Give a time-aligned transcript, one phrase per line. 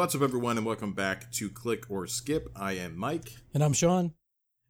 [0.00, 2.48] What's up, everyone, and welcome back to Click or Skip.
[2.56, 3.34] I am Mike.
[3.52, 4.14] And I'm Sean.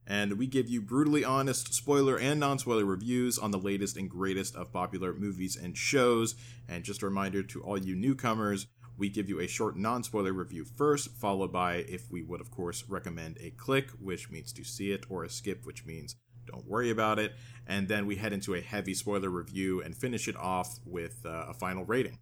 [0.04, 4.10] And we give you brutally honest spoiler and non spoiler reviews on the latest and
[4.10, 6.34] greatest of popular movies and shows.
[6.68, 8.66] And just a reminder to all you newcomers,
[8.98, 12.50] we give you a short non spoiler review first, followed by, if we would, of
[12.50, 16.66] course, recommend a click, which means to see it, or a skip, which means don't
[16.66, 17.34] worry about it.
[17.68, 21.44] And then we head into a heavy spoiler review and finish it off with uh,
[21.48, 22.18] a final rating.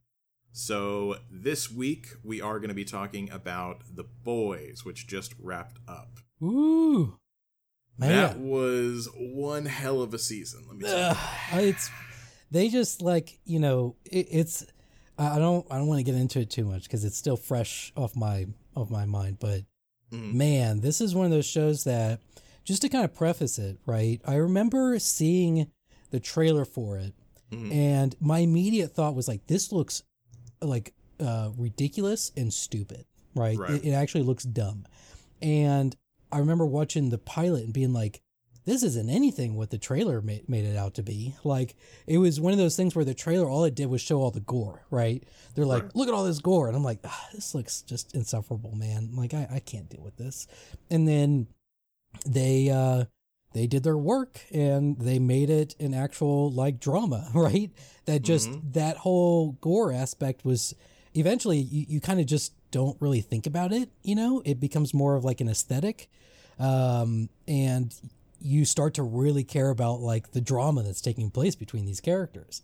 [0.53, 5.79] So this week we are going to be talking about The Boys, which just wrapped
[5.87, 6.19] up.
[6.43, 7.19] Ooh.
[7.99, 8.11] Man.
[8.11, 10.65] That was one hell of a season.
[10.69, 11.17] Let me tell
[11.53, 11.69] you.
[11.69, 11.91] it's
[12.51, 14.67] they just like you know it, it's
[15.19, 17.93] I don't I don't want to get into it too much because it's still fresh
[17.97, 18.47] off my
[18.77, 19.39] off my mind.
[19.41, 19.63] But
[20.13, 20.33] mm.
[20.33, 22.21] man, this is one of those shows that
[22.65, 24.21] just to kind of preface it, right?
[24.25, 25.71] I remember seeing
[26.11, 27.15] the trailer for it,
[27.51, 27.73] mm.
[27.73, 30.05] and my immediate thought was like, this looks
[30.61, 33.59] like uh, ridiculous and stupid, right?
[33.59, 33.71] right.
[33.71, 34.87] It, it actually looks dumb.
[35.43, 35.97] And
[36.33, 38.23] I remember watching the pilot and being like,
[38.65, 41.35] this isn't anything what the trailer made, made it out to be.
[41.43, 41.75] Like,
[42.07, 44.31] it was one of those things where the trailer, all it did was show all
[44.31, 45.25] the gore, right?
[45.55, 45.97] They're like, right.
[45.97, 46.69] look at all this gore.
[46.69, 49.13] And I'm like, ah, this looks just insufferable, man.
[49.15, 50.47] Like, I, I can't deal with this.
[50.91, 51.47] And then
[52.27, 53.05] they, uh,
[53.53, 57.71] they did their work and they made it an actual like drama, right?
[58.05, 58.73] That just mm-hmm.
[58.73, 60.75] that whole gore aspect was
[61.15, 64.43] eventually you, you kind of just don't really think about it, you know?
[64.45, 66.11] It becomes more of like an aesthetic.
[66.59, 67.95] Um, and
[68.41, 72.63] you start to really care about like the drama that's taking place between these characters.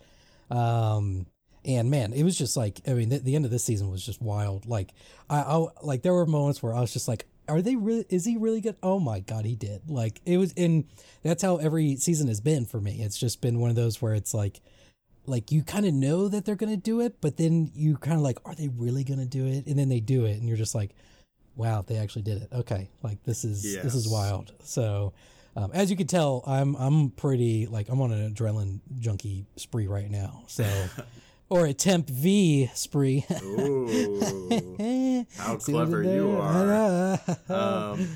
[0.50, 1.26] Um,
[1.64, 4.04] and man, it was just like I mean, the, the end of this season was
[4.04, 4.66] just wild.
[4.66, 4.90] Like
[5.30, 8.24] I, I, like there were moments where I was just like, are they really is
[8.24, 8.76] he really good?
[8.82, 9.82] Oh my god he did.
[9.88, 10.86] Like it was in
[11.22, 13.00] that's how every season has been for me.
[13.02, 14.60] It's just been one of those where it's like
[15.26, 18.22] like you kind of know that they're gonna do it but then you kind of
[18.22, 19.66] like are they really gonna do it?
[19.66, 20.94] And then they do it and you're just like
[21.56, 22.48] wow they actually did it.
[22.52, 23.82] Okay like this is yes.
[23.82, 24.52] this is wild.
[24.62, 25.12] So
[25.56, 29.86] um, as you can tell i'm i'm pretty like i'm on an adrenaline junkie spree
[29.86, 30.44] right now.
[30.46, 30.64] So
[31.54, 33.24] or a temp V spree.
[33.44, 37.20] Ooh, how clever you are!
[37.48, 38.08] um,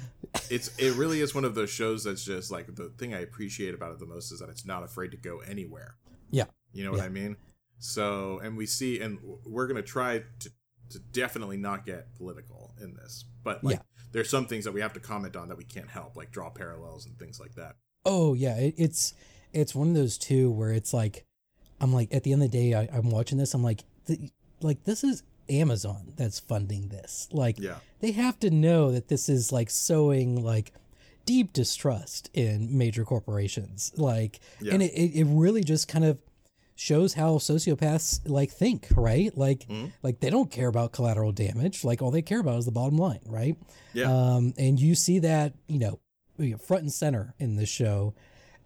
[0.51, 3.75] it's it really is one of those shows that's just like the thing I appreciate
[3.75, 5.95] about it the most is that it's not afraid to go anywhere.
[6.31, 7.37] Yeah, you know what I mean.
[7.79, 10.51] So, and we see, and we're gonna try to
[10.91, 13.83] to definitely not get political in this, but like, yeah.
[14.11, 16.51] there's some things that we have to comment on that we can't help, like draw
[16.51, 17.77] parallels and things like that.
[18.05, 19.15] Oh yeah, it, it's
[19.53, 21.28] it's one of those two where it's like
[21.81, 23.55] I'm like, at the end of the day, I, am watching this.
[23.55, 23.85] I'm like,
[24.61, 27.29] like this is Amazon that's funding this.
[27.33, 27.77] Like, yeah.
[28.01, 30.73] they have to know that this is like sowing like
[31.25, 33.93] deep distrust in major corporations.
[33.97, 34.75] Like, yeah.
[34.75, 36.19] and it, it really just kind of
[36.75, 39.37] shows how sociopaths like think, right?
[39.37, 39.87] Like, mm-hmm.
[40.03, 41.85] like they don't care about collateral damage.
[41.85, 43.57] Like, all they care about is the bottom line, right?
[43.93, 44.13] Yeah.
[44.13, 46.01] Um, and you see that, you know,
[46.59, 48.15] front and center in this show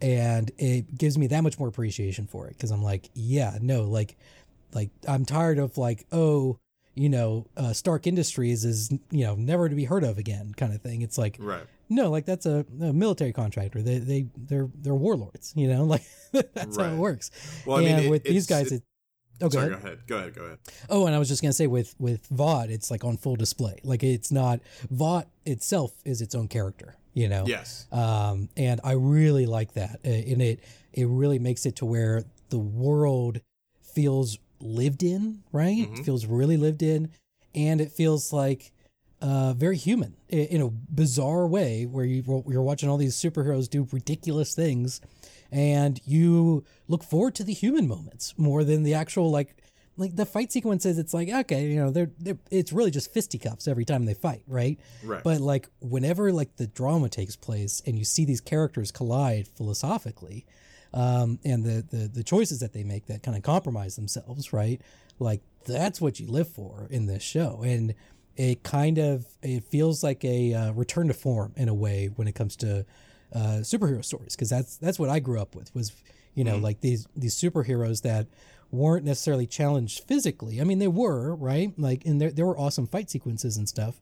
[0.02, 3.84] and it gives me that much more appreciation for it because I'm like, yeah, no,
[3.84, 4.16] like,
[4.74, 6.58] like I'm tired of like, oh,
[6.94, 10.74] you know, uh, Stark Industries is you know never to be heard of again, kind
[10.74, 11.00] of thing.
[11.00, 11.64] It's like, right.
[11.88, 13.80] No, like that's a, a military contractor.
[13.80, 15.52] They they they're they're warlords.
[15.56, 16.02] You know, like
[16.32, 16.88] that's right.
[16.88, 17.30] how it works.
[17.64, 18.82] Well, I and mean, with these guys, it,
[19.40, 19.82] Oh, go, Sorry, ahead.
[19.82, 20.06] go ahead.
[20.06, 20.34] Go ahead.
[20.34, 20.58] Go ahead.
[20.88, 23.78] Oh, and I was just gonna say with with Vought, it's like on full display.
[23.82, 27.44] Like it's not Vought itself is its own character you know?
[27.46, 27.86] Yes.
[27.92, 30.00] Um and i really like that.
[30.04, 30.60] And it
[30.92, 33.40] it really makes it to where the world
[33.80, 35.76] feels lived in right?
[35.76, 36.00] Mm-hmm.
[36.00, 37.10] it feels really lived in.
[37.54, 38.72] And it feels like
[39.20, 43.86] uh, very human in a bizarre way where you, you're watching all these superheroes do
[43.92, 45.00] ridiculous things
[45.52, 49.54] and you look forward to the human moments more than the actual like
[49.96, 53.68] like the fight sequences it's like okay you know they're, they're it's really just fisticuffs
[53.68, 54.78] every time they fight right?
[55.04, 55.22] Right.
[55.22, 60.46] But like whenever like the drama takes place and you see these characters collide philosophically
[60.94, 64.80] um and the the, the choices that they make that kind of compromise themselves right?
[65.18, 67.62] Like that's what you live for in this show.
[67.64, 67.94] And
[68.36, 72.26] it kind of it feels like a uh, return to form in a way when
[72.28, 72.86] it comes to
[73.34, 75.92] uh, superhero stories because that's that's what I grew up with was
[76.34, 76.64] you know mm-hmm.
[76.64, 78.26] like these these superheroes that
[78.72, 80.60] weren't necessarily challenged physically.
[80.60, 81.72] I mean, they were, right?
[81.78, 84.00] Like, and there, there were awesome fight sequences and stuff.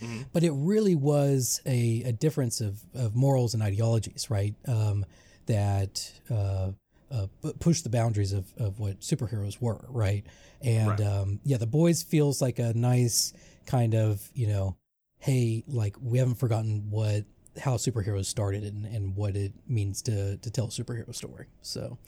[0.00, 0.22] Mm-hmm.
[0.32, 4.54] But it really was a, a difference of, of morals and ideologies, right?
[4.66, 5.04] Um,
[5.46, 6.70] that uh,
[7.10, 7.26] uh,
[7.60, 10.24] push the boundaries of, of what superheroes were, right?
[10.62, 11.00] And right.
[11.00, 13.32] Um, yeah, The Boys feels like a nice
[13.66, 14.76] kind of, you know,
[15.18, 17.24] hey, like we haven't forgotten what
[17.58, 21.46] how superheroes started and, and what it means to to tell a superhero story.
[21.60, 21.98] So,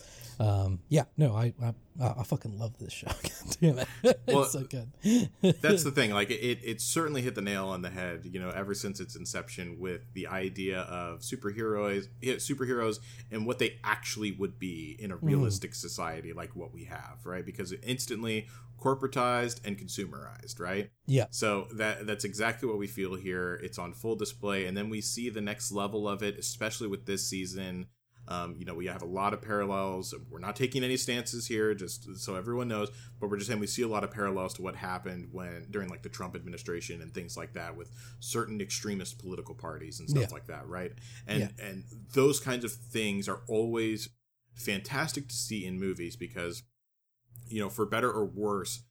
[0.40, 3.08] um, yeah, no, I, I I fucking love this show.
[3.60, 3.88] Damn it,
[4.26, 4.90] well, it's so good.
[5.60, 6.12] that's the thing.
[6.12, 8.22] Like it, it certainly hit the nail on the head.
[8.24, 12.98] You know, ever since its inception, with the idea of superheroes, superheroes,
[13.30, 15.26] and what they actually would be in a mm-hmm.
[15.26, 15.76] realistic mm.
[15.76, 17.44] society like what we have, right?
[17.44, 18.48] Because instantly
[18.84, 20.90] corporatized and consumerized, right?
[21.06, 21.26] Yeah.
[21.30, 23.58] So that that's exactly what we feel here.
[23.62, 27.06] It's on full display, and then we see the next level of it, especially with
[27.06, 27.86] this season.
[28.26, 30.14] Um, you know, we have a lot of parallels.
[30.30, 32.90] We're not taking any stances here, just so everyone knows,
[33.20, 35.90] but we're just saying we see a lot of parallels to what happened when during
[35.90, 37.90] like the Trump administration and things like that with
[38.20, 40.34] certain extremist political parties and stuff yeah.
[40.34, 40.92] like that, right?
[41.26, 41.66] And yeah.
[41.66, 41.84] and
[42.14, 44.08] those kinds of things are always
[44.54, 46.62] fantastic to see in movies because
[47.48, 48.82] you know, for better or worse,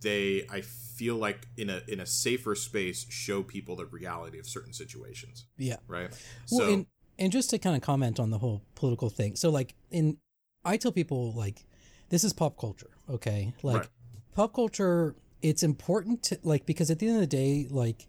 [0.00, 4.46] they I feel like in a in a safer space show people the reality of
[4.46, 5.46] certain situations.
[5.56, 5.76] Yeah.
[5.86, 6.10] Right.
[6.50, 6.86] Well, so and,
[7.18, 9.36] and just to kind of comment on the whole political thing.
[9.36, 10.18] So like in
[10.64, 11.64] I tell people like
[12.10, 13.54] this is pop culture, okay?
[13.62, 13.88] Like right.
[14.34, 18.06] pop culture it's important to like because at the end of the day like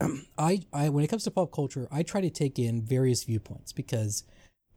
[0.38, 3.72] I I when it comes to pop culture, I try to take in various viewpoints
[3.72, 4.24] because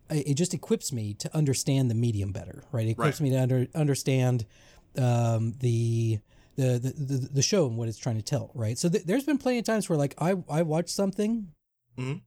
[0.09, 2.88] it just equips me to understand the medium better, right?
[2.88, 3.30] It equips right.
[3.30, 4.45] me to under, understand
[4.98, 6.19] um, the,
[6.56, 8.77] the, the the show and what it's trying to tell, right?
[8.77, 11.51] So th- there's been plenty of times where like I I watch something.
[11.98, 12.19] Mm-hmm.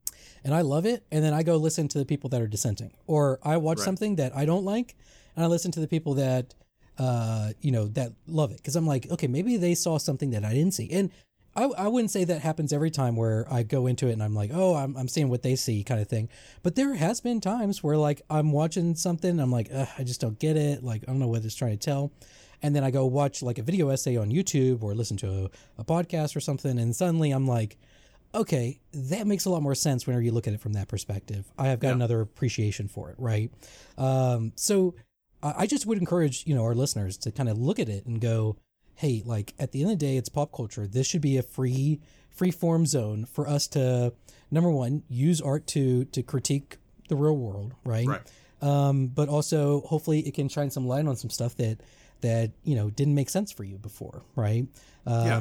[0.42, 2.92] And I love it, and then I go listen to the people that are dissenting,
[3.06, 3.84] or I watch right.
[3.84, 4.96] something that I don't like,
[5.36, 6.54] and I listen to the people that,
[6.98, 10.44] uh, you know, that love it, because I'm like, okay, maybe they saw something that
[10.44, 11.10] I didn't see, and
[11.56, 14.35] I, I wouldn't say that happens every time where I go into it and I'm
[14.35, 16.29] like, oh, I'm, I'm seeing what they see kind of thing.
[16.62, 20.38] But there has been times where like I'm watching something, I'm like, I just don't
[20.38, 20.85] get it.
[20.85, 22.12] Like, I don't know what it's trying to tell.
[22.62, 25.81] And then I go watch like a video essay on YouTube or listen to a,
[25.81, 26.79] a podcast or something.
[26.79, 27.79] And suddenly I'm like,
[28.35, 31.50] okay, that makes a lot more sense whenever you look at it from that perspective.
[31.58, 31.94] I have got yeah.
[31.94, 33.50] another appreciation for it, right?
[33.99, 34.94] Um, so
[35.43, 38.20] I just would encourage, you know, our listeners to kind of look at it and
[38.20, 38.56] go,
[39.00, 40.87] hey, like at the end of the day, it's pop culture.
[40.87, 44.12] This should be a free free form zone for us to
[44.50, 46.76] number one use art to to critique
[47.08, 48.06] the real world, right?
[48.06, 48.20] Right.
[48.61, 51.81] Um, but also hopefully it can shine some light on some stuff that
[52.20, 54.67] that you know didn't make sense for you before, right?
[55.06, 55.41] Um, yeah.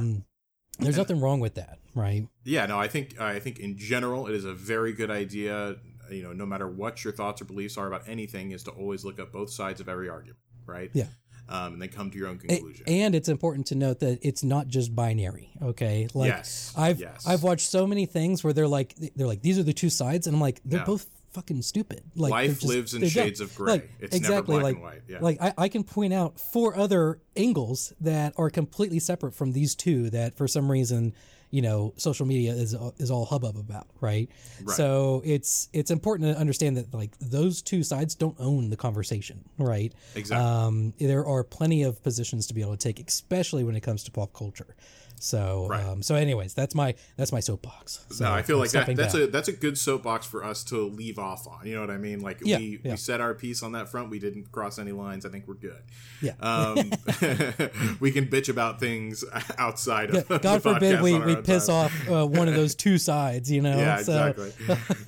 [0.80, 2.26] There's and, nothing wrong with that, right?
[2.46, 5.76] Yeah, no, I think I think in general it is a very good idea.
[6.10, 9.04] You know, no matter what your thoughts or beliefs are about anything, is to always
[9.04, 10.90] look at both sides of every argument, right?
[10.94, 11.08] Yeah
[11.50, 12.86] um, and then come to your own conclusion.
[12.88, 15.50] And it's important to note that it's not just binary.
[15.62, 17.28] Okay, like yes, I've yes.
[17.28, 20.28] I've watched so many things where they're like they're like these are the two sides,
[20.28, 20.86] and I'm like they're no.
[20.86, 22.04] both fucking stupid.
[22.16, 23.48] Like life just, lives in shades dumb.
[23.48, 23.72] of gray.
[23.74, 25.02] Like, it's exactly, never black like, and white.
[25.08, 25.18] Yeah.
[25.22, 29.76] Like I, I can point out four other angles that are completely separate from these
[29.76, 31.14] two that for some reason
[31.52, 34.30] you know social media is is all hubbub about right?
[34.64, 34.76] right?
[34.76, 39.44] so it's it's important to understand that like those two sides don't own the conversation
[39.58, 43.76] right exactly um, there are plenty of positions to be able to take especially when
[43.76, 44.76] it comes to pop culture
[45.20, 45.84] so, right.
[45.84, 48.06] um, so anyways, that's my that's my soapbox.
[48.10, 50.88] So no, I feel like that, that's a that's a good soapbox for us to
[50.88, 51.68] leave off on.
[51.68, 52.22] You know what I mean?
[52.22, 52.92] Like yeah, we yeah.
[52.92, 54.10] we said our piece on that front.
[54.10, 55.26] We didn't cross any lines.
[55.26, 55.82] I think we're good.
[56.22, 56.34] Yeah.
[56.40, 56.76] Um,
[58.00, 59.26] we can bitch about things
[59.58, 60.30] outside of.
[60.30, 61.76] Yeah, God forbid we, we piss time.
[61.76, 63.52] off uh, one of those two sides.
[63.52, 63.78] You know.
[63.78, 64.54] Yeah, exactly.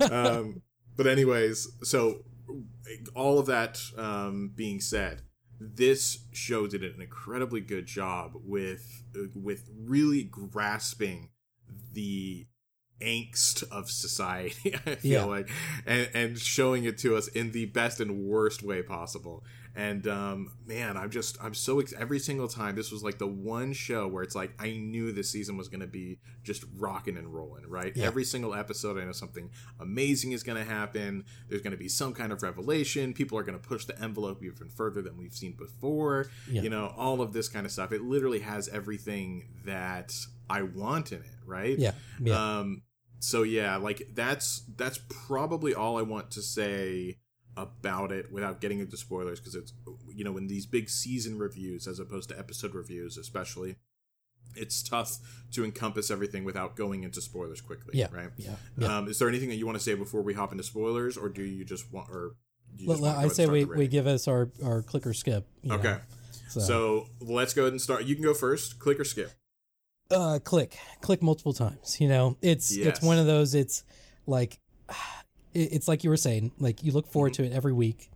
[0.10, 0.62] um,
[0.96, 2.24] but anyways, so
[3.14, 5.22] all of that um, being said
[5.74, 11.30] this show did an incredibly good job with uh, with really grasping
[11.92, 12.46] the
[13.00, 15.24] angst of society i feel yeah.
[15.24, 15.48] like
[15.86, 20.52] and, and showing it to us in the best and worst way possible and um,
[20.66, 24.06] man i'm just i'm so ex- every single time this was like the one show
[24.06, 27.66] where it's like i knew this season was going to be just rocking and rolling
[27.68, 28.04] right yeah.
[28.04, 29.50] every single episode i know something
[29.80, 33.42] amazing is going to happen there's going to be some kind of revelation people are
[33.42, 36.62] going to push the envelope even further than we've seen before yeah.
[36.62, 40.14] you know all of this kind of stuff it literally has everything that
[40.50, 42.58] i want in it right yeah, yeah.
[42.58, 42.82] um
[43.20, 47.16] so yeah like that's that's probably all i want to say
[47.56, 49.72] about it without getting into spoilers because it's
[50.08, 53.76] you know in these big season reviews as opposed to episode reviews especially
[54.54, 55.18] it's tough
[55.50, 58.06] to encompass everything without going into spoilers quickly yeah.
[58.12, 58.30] right?
[58.36, 58.98] Yeah, yeah.
[58.98, 61.28] Um, is there anything that you want to say before we hop into spoilers or
[61.28, 62.34] do you just want or
[62.86, 65.98] well, i say we, we give us our our click or skip okay.
[66.48, 66.60] so.
[66.60, 68.04] so let's go ahead and start.
[68.04, 69.30] You can go first click or skip?
[70.10, 70.78] Uh click.
[71.02, 72.36] Click multiple times you know?
[72.40, 72.86] It's yes.
[72.86, 73.84] it's one of those it's
[74.26, 74.58] like
[75.54, 77.44] it's like you were saying, like you look forward mm-hmm.
[77.44, 78.10] to it every week.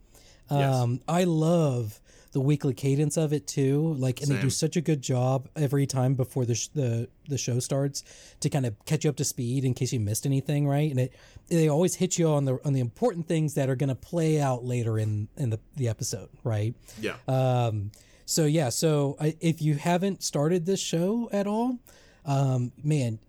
[0.49, 0.99] Um, yes.
[1.07, 1.99] I love
[2.31, 3.95] the weekly cadence of it too.
[3.97, 4.37] Like, and Same.
[4.37, 8.03] they do such a good job every time before the sh- the the show starts
[8.41, 10.89] to kind of catch you up to speed in case you missed anything, right?
[10.91, 11.13] And it
[11.47, 14.39] they always hit you on the on the important things that are going to play
[14.39, 16.75] out later in in the the episode, right?
[17.01, 17.15] Yeah.
[17.27, 17.91] Um,
[18.25, 21.79] so yeah, so I, if you haven't started this show at all,
[22.25, 23.19] um, man,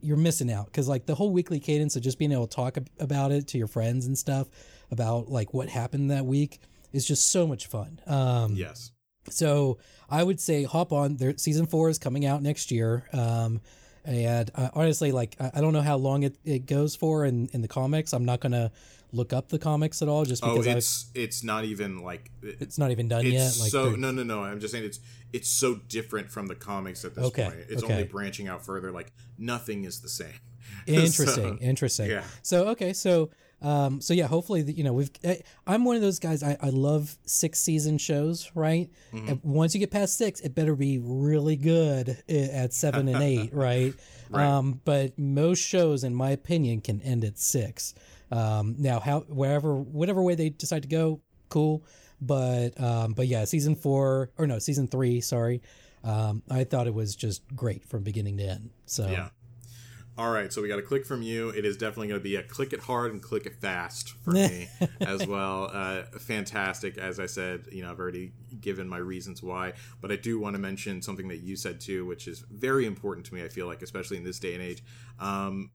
[0.00, 2.76] you're missing out because like the whole weekly cadence of just being able to talk
[2.76, 4.48] ab- about it to your friends and stuff
[4.90, 6.60] about like what happened that week
[6.92, 8.00] is just so much fun.
[8.06, 8.92] Um, yes.
[9.28, 11.16] so I would say hop on.
[11.16, 13.08] There, season four is coming out next year.
[13.12, 13.60] Um,
[14.04, 17.48] and uh, honestly, like I, I don't know how long it, it goes for in,
[17.52, 18.12] in the comics.
[18.12, 18.70] I'm not gonna
[19.12, 22.30] look up the comics at all just Oh, because I've, it's it's not even like
[22.42, 23.62] it- it's not even done it's yet.
[23.62, 24.42] Like so no no no.
[24.44, 25.00] I'm just saying it's
[25.32, 27.56] it's so different from the comics at this Okay, point.
[27.68, 27.92] It's okay.
[27.92, 28.90] only branching out further.
[28.92, 30.28] Like nothing is the same.
[30.86, 32.24] interesting So, interesting yeah.
[32.42, 33.30] so okay so
[33.62, 36.56] um so yeah hopefully the- you know we've I, i'm one of those guys i,
[36.60, 39.28] I love six season shows right Mm-hmm.
[39.28, 43.50] and once you get past six it better be really good at seven and eight
[43.54, 43.94] right?
[44.28, 44.44] Right.
[44.44, 47.94] um but most shows in my opinion can end at six
[48.30, 51.84] um now how wherever whatever way they decide to go cool
[52.20, 55.62] but um but yeah season four or no season three sorry
[56.04, 59.28] um i thought it was just great from beginning to end so Yeah.
[60.18, 61.50] All right, so we got a click from you.
[61.50, 64.30] It is definitely going to be a click it hard and click it fast for
[64.30, 64.66] me
[65.02, 65.70] as well.
[65.70, 67.66] Uh, fantastic, as I said.
[67.70, 71.28] You know, I've already given my reasons why, but I do want to mention something
[71.28, 73.44] that you said too, which is very important to me.
[73.44, 74.82] I feel like, especially in this day and age,
[75.20, 75.70] um,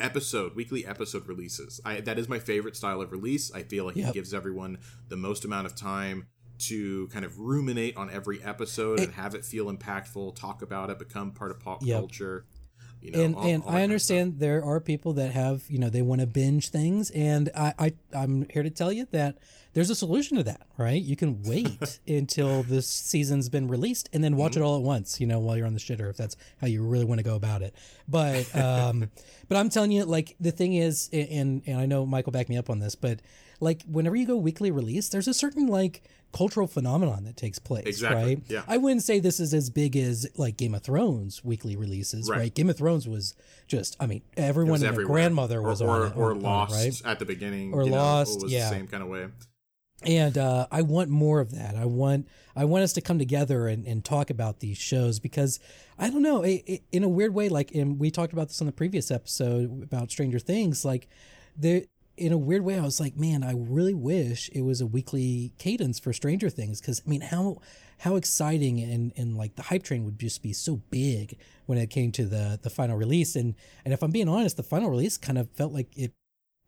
[0.00, 1.80] episode weekly episode releases.
[1.84, 3.50] I that is my favorite style of release.
[3.52, 4.08] I feel like Yep.
[4.10, 6.26] it gives everyone the most amount of time
[6.58, 10.98] to kind of ruminate on every episode and have it feel impactful, talk about it,
[10.98, 11.98] become part of pop Yep.
[11.98, 12.46] culture.
[13.06, 15.88] You know, and all- and all I understand there are people that have you know
[15.88, 19.38] they want to binge things, and I, I I'm here to tell you that
[19.72, 20.66] there's a solution to that.
[20.76, 24.62] Right, you can wait until this season's been released and then watch Mm-hmm.
[24.62, 25.20] it all at once.
[25.20, 27.34] You know, while you're on the shitter, if that's how you really want to go
[27.36, 27.74] about it.
[28.08, 29.10] But um,
[29.48, 32.56] but I'm telling you, like the thing is, and and I know Michael backed me
[32.58, 33.20] up on this, but
[33.60, 36.02] like whenever you go weekly release, there's a certain like
[36.36, 38.42] cultural phenomenon that takes place, Exactly, right?
[38.48, 38.62] yeah.
[38.68, 42.38] I wouldn't say this is as big as like Game of Thrones weekly releases, Right.
[42.38, 42.54] right?
[42.54, 43.34] Game of Thrones was
[43.68, 46.42] just, I mean, everyone and their grandmother was or, on or, it, or on- on
[46.42, 47.02] lost right?
[47.12, 48.68] at the beginning, Or you know, Lost, was yeah.
[48.68, 49.28] the same kind of way.
[50.02, 51.74] and uh, I want more of that.
[51.74, 55.58] I want I want us to come together and, and talk about these shows because
[55.98, 58.60] I don't know, it, it, in a weird way, like and we talked about this
[58.60, 61.08] on the previous episode about Stranger Things, like
[61.56, 61.82] there
[62.16, 65.52] in a weird way, I was like, man, I really wish it was a weekly
[65.58, 67.58] cadence for Stranger Things because I mean, how
[67.98, 71.90] how exciting and and like the hype train would just be so big when it
[71.90, 73.54] came to the the final release and
[73.84, 76.12] and if I'm being honest, the final release kind of felt like it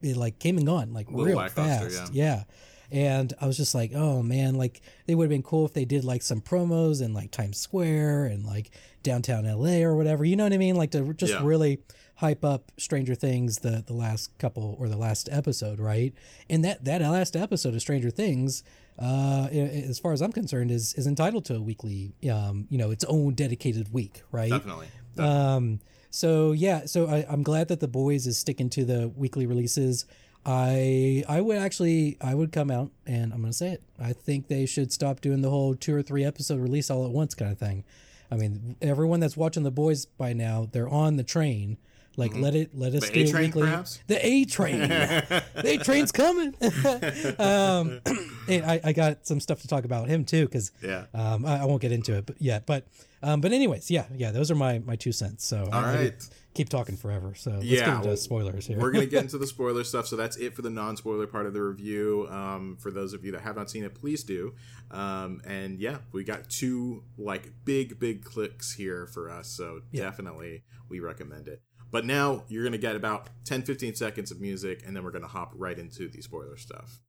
[0.03, 2.45] it like came and gone like real fast, yeah.
[2.91, 5.85] And I was just like, oh man, like they would have been cool if they
[5.85, 8.71] did like some promos in like Times Square and like
[9.03, 10.25] downtown LA or whatever.
[10.25, 10.77] You know what I mean?
[10.77, 11.41] Like to just Yeah.
[11.45, 11.81] really
[12.19, 16.13] hype up Stranger Things the the last couple or the last episode, right?
[16.51, 18.63] And that that last episode of Stranger Things,
[18.99, 22.91] uh, as far as I'm concerned, is is entitled to a weekly, um, you know,
[22.91, 24.51] its own dedicated week, right?
[24.51, 24.89] Definitely.
[25.17, 29.47] Um, so yeah, so I, I'm glad that the boys is sticking to the weekly
[29.47, 30.05] releases.
[30.45, 33.83] I I would actually I would come out and I'm gonna say it.
[33.99, 37.13] I think they should stop doing the whole two or three episode release all at
[37.13, 37.85] once kind of thing.
[38.31, 41.79] I mean, everyone that's watching the boys by now, they're on the train.
[42.19, 43.63] Like let it let us The do it weekly.
[43.63, 44.01] perhaps?
[44.09, 44.81] The A train.
[44.89, 46.53] the A train's coming.
[47.39, 48.01] um,
[48.49, 51.05] I, I got some stuff to talk about him too because yeah.
[51.15, 52.87] um, I, I won't get into it but yet, but
[53.23, 55.47] um, but anyways, yeah, yeah, those are my my two cents.
[55.47, 56.29] So All I, right.
[56.55, 57.35] keep talking forever.
[57.37, 58.79] So let's Yeah, get into spoilers here.
[58.81, 61.53] We're gonna get into the spoiler stuff, so that's it for the non-spoiler part of
[61.55, 62.27] the review.
[62.31, 64.55] Um, for those of you that have not seen it, please do.
[64.91, 70.03] Um, and yeah, we got two like big, big clicks here for us, so Yeah.
[70.05, 71.63] definitely we recommend it.
[71.91, 75.27] But now you're gonna get about 10, 15 seconds of music, and then we're gonna
[75.27, 77.01] hop right into the spoiler stuff.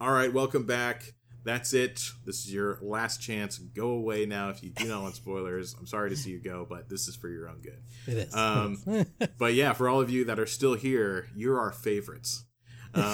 [0.00, 1.14] All right, welcome back.
[1.44, 2.00] That's it.
[2.24, 3.58] This is your last chance.
[3.58, 5.74] Go away now if you do not want spoilers.
[5.78, 7.82] I'm sorry to see you go, but this is for your own good.
[8.06, 8.34] it is.
[8.34, 8.78] Um,
[9.38, 12.44] but yeah, for all of you that are still here, you're our favorites.
[12.96, 13.00] Uh,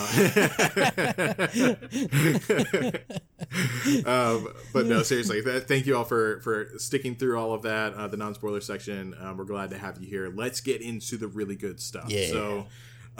[4.07, 7.95] um, but no, seriously, th- thank you all for for sticking through all of that.
[7.95, 9.15] Uh, the non spoiler section.
[9.19, 10.31] Um, we're glad to have you here.
[10.35, 12.11] Let's get into the really good stuff.
[12.11, 12.27] Yeah.
[12.29, 12.67] So.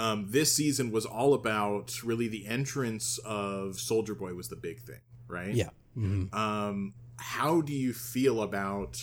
[0.01, 4.81] Um, this season was all about really the entrance of Soldier Boy was the big
[4.81, 5.55] thing, right?
[5.55, 5.69] Yeah.
[5.97, 6.35] Mm-hmm.
[6.35, 8.99] Um, how do you feel about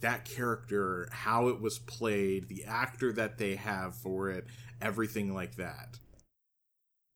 [0.00, 4.46] that character, how it was played, the actor that they have for it,
[4.80, 5.98] everything like that?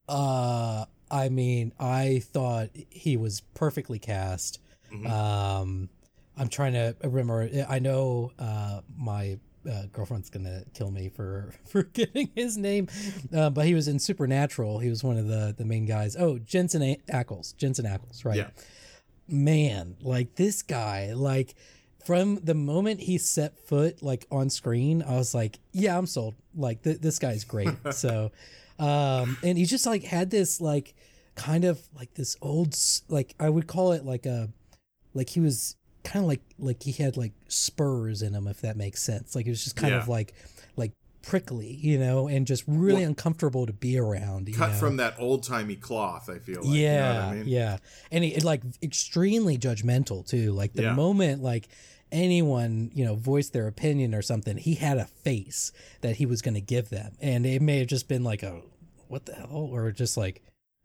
[0.06, 4.60] Uh, I mean, I thought he was perfectly cast.
[4.92, 5.06] Mm-hmm.
[5.06, 5.88] Um,
[6.36, 7.48] I'm trying to remember.
[7.66, 9.38] I know uh, my
[9.70, 12.88] uh, girlfriend's gonna kill me for for forgetting his name,
[13.34, 14.78] uh, but he was in Supernatural.
[14.78, 16.16] He was one of the the main guys.
[16.16, 17.56] Oh, Jensen Ackles.
[17.56, 18.36] Jensen Ackles, right?
[18.36, 18.50] Yeah.
[19.26, 21.54] Man, like this guy, like
[22.04, 26.34] from the moment he set foot like on screen, I was like, yeah, I'm sold.
[26.54, 27.70] Like th- this guy's great.
[27.92, 28.30] so,
[28.78, 30.94] um, and he just like had this like
[31.34, 32.76] kind of like this old
[33.08, 34.50] like I would call it like a
[35.14, 38.76] like he was kind of like like he had like spurs in him if that
[38.76, 40.00] makes sense like it was just kind yeah.
[40.00, 40.34] of like
[40.76, 40.92] like
[41.22, 44.76] prickly you know and just really well, uncomfortable to be around cut know?
[44.76, 47.48] from that old-timey cloth i feel like yeah you know I mean?
[47.48, 47.76] yeah
[48.12, 50.94] and he like extremely judgmental too like the yeah.
[50.94, 51.68] moment like
[52.12, 56.42] anyone you know voiced their opinion or something he had a face that he was
[56.42, 58.60] going to give them and it may have just been like a
[59.08, 60.42] what the hell or just like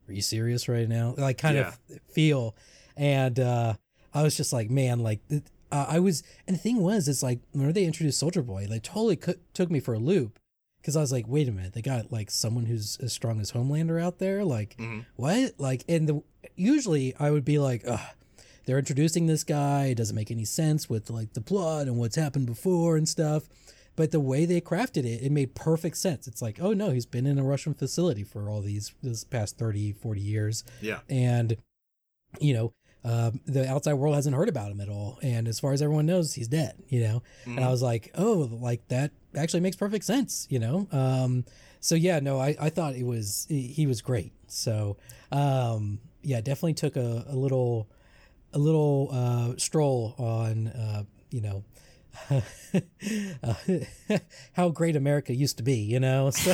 [0.07, 1.67] are you serious right now like kind yeah.
[1.67, 2.55] of feel
[2.95, 3.73] and uh
[4.13, 5.19] I was just like, man, like
[5.71, 8.83] uh, I was, and the thing was, it's like whenever they introduced Soldier Boy, like
[8.83, 10.39] totally co- took me for a loop
[10.81, 13.51] because I was like, wait a minute, they got like someone who's as strong as
[13.51, 15.01] Homelander out there, like mm-hmm.
[15.15, 15.53] what?
[15.57, 16.23] Like, and the
[16.55, 17.99] usually I would be like, ugh,
[18.65, 22.15] they're introducing this guy, it doesn't make any sense with like the plot and what's
[22.15, 23.43] happened before and stuff.
[23.95, 26.25] But the way they crafted it, it made perfect sense.
[26.25, 29.57] It's like, oh no, he's been in a Russian facility for all these this past
[29.57, 30.63] 30, 40 years.
[30.81, 30.99] Yeah.
[31.09, 31.57] And
[32.39, 35.19] you know, um, the outside world hasn't heard about him at all.
[35.21, 37.23] And as far as everyone knows, he's dead, you know?
[37.41, 37.51] Mm-hmm.
[37.51, 37.71] And I mm-hmm.
[37.71, 40.87] was like, oh, like that actually makes perfect sense, you know?
[40.91, 41.45] Um,
[41.79, 44.33] so yeah, no, I, I thought it was, he was great.
[44.47, 44.97] So,
[45.31, 47.87] um, yeah, definitely took a, a little,
[48.53, 51.63] a little, uh, stroll on, uh, you know,
[52.31, 53.53] uh,
[54.53, 56.31] how great America used to be, you know.
[56.39, 56.51] So,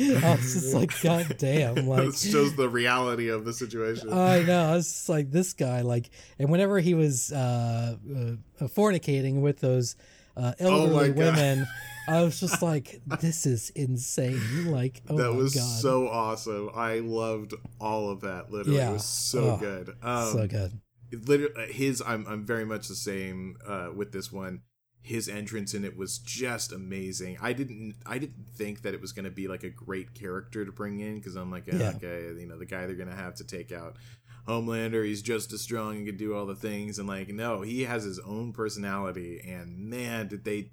[0.00, 1.86] I was just like, God damn!
[1.86, 4.12] Like, this shows the reality of the situation.
[4.12, 4.70] I know.
[4.70, 9.60] I was just like, this guy, like, and whenever he was uh, uh fornicating with
[9.60, 9.96] those
[10.36, 11.66] uh, oh elderly oh women.
[12.08, 14.70] I was just like, this is insane.
[14.70, 15.80] Like, oh that was God.
[15.80, 16.70] so awesome.
[16.74, 18.50] I loved all of that.
[18.50, 18.90] Literally, yeah.
[18.90, 19.94] it was so oh, good.
[20.02, 20.80] Um, so good
[21.12, 24.62] literally uh, his I'm I'm very much the same uh, with this one.
[25.00, 27.38] His entrance in it was just amazing.
[27.40, 30.64] I didn't I didn't think that it was going to be like a great character
[30.64, 31.92] to bring in because I'm like yeah.
[31.96, 33.96] okay you know the guy they're going to have to take out
[34.46, 37.84] Homelander he's just as strong and can do all the things and like no he
[37.84, 40.70] has his own personality and man did they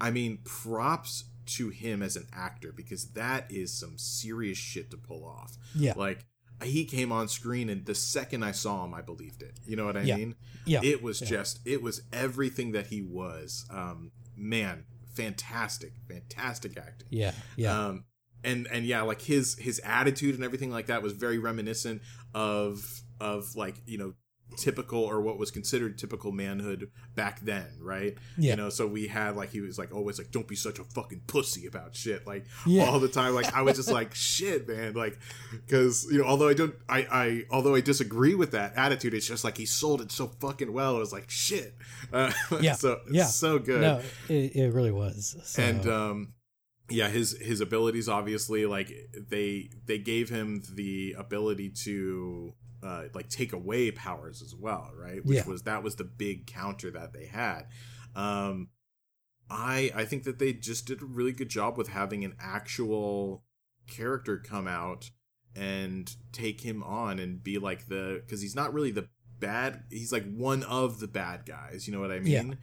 [0.00, 4.96] I mean props to him as an actor because that is some serious shit to
[4.96, 5.56] pull off.
[5.74, 5.94] Yeah.
[5.96, 6.26] Like
[6.62, 9.58] he came on screen and the second I saw him, I believed it.
[9.66, 10.16] You know what I yeah.
[10.16, 10.34] mean?
[10.64, 10.80] Yeah.
[10.82, 11.28] It was yeah.
[11.28, 13.66] just, it was everything that he was.
[13.70, 17.08] Um, man, fantastic, fantastic acting.
[17.10, 17.32] Yeah.
[17.56, 17.86] Yeah.
[17.86, 18.04] Um,
[18.44, 22.02] and and yeah, like his his attitude and everything like that was very reminiscent
[22.34, 24.14] of of like you know
[24.56, 28.16] typical or what was considered typical manhood back then, right?
[28.36, 28.50] Yeah.
[28.50, 30.84] You know, so we had like he was like always like, don't be such a
[30.84, 32.84] fucking pussy about shit, like yeah.
[32.84, 33.34] all the time.
[33.34, 35.18] Like I was just like, shit, man, like
[35.50, 39.26] because you know, although I don't, I I although I disagree with that attitude, it's
[39.26, 40.96] just like he sold it so fucking well.
[40.96, 41.74] It was like shit.
[42.12, 42.72] Uh, yeah.
[42.72, 43.24] so yeah.
[43.24, 43.80] so good.
[43.80, 45.36] No, it, it really was.
[45.44, 45.62] So.
[45.62, 46.32] And um
[46.88, 48.92] yeah his his abilities obviously like
[49.28, 55.24] they they gave him the ability to uh, like take away powers as well, right?
[55.24, 55.46] Which yeah.
[55.46, 57.66] was that was the big counter that they had.
[58.14, 58.68] Um,
[59.50, 63.44] I I think that they just did a really good job with having an actual
[63.86, 65.10] character come out
[65.54, 69.08] and take him on and be like the because he's not really the
[69.38, 72.58] bad he's like one of the bad guys you know what i mean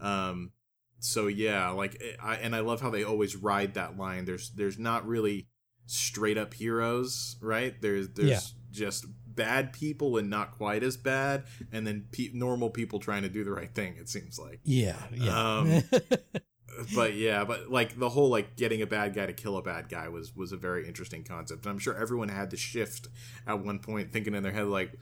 [0.00, 0.28] yeah.
[0.28, 0.52] um
[0.98, 4.50] so yeah like eh, i and i love how they always ride that line there's
[4.50, 5.48] there's not really
[5.86, 8.40] straight up heroes right there's there's yeah.
[8.70, 13.28] just bad people and not quite as bad, and then pe- normal people trying to
[13.28, 13.96] do the right thing.
[13.98, 14.60] It seems like.
[14.64, 14.96] Yeah.
[15.12, 15.58] Yeah.
[15.58, 15.82] Um,
[16.94, 19.88] but yeah, but like the whole like getting a bad guy to kill a bad
[19.88, 21.64] guy was was a very interesting concept.
[21.64, 23.08] And I'm sure everyone had to shift
[23.46, 24.92] at one point, thinking in their head like,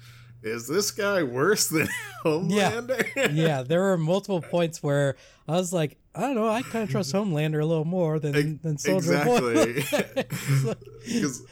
[0.42, 1.88] "Is this guy worse than
[2.24, 3.62] Homelander?" Yeah, yeah.
[3.62, 5.16] There were multiple points where
[5.48, 8.60] I was like, I don't know, I kind of trust Homelander a little more than
[8.62, 10.04] than Soldier exactly.
[11.06, 11.42] Because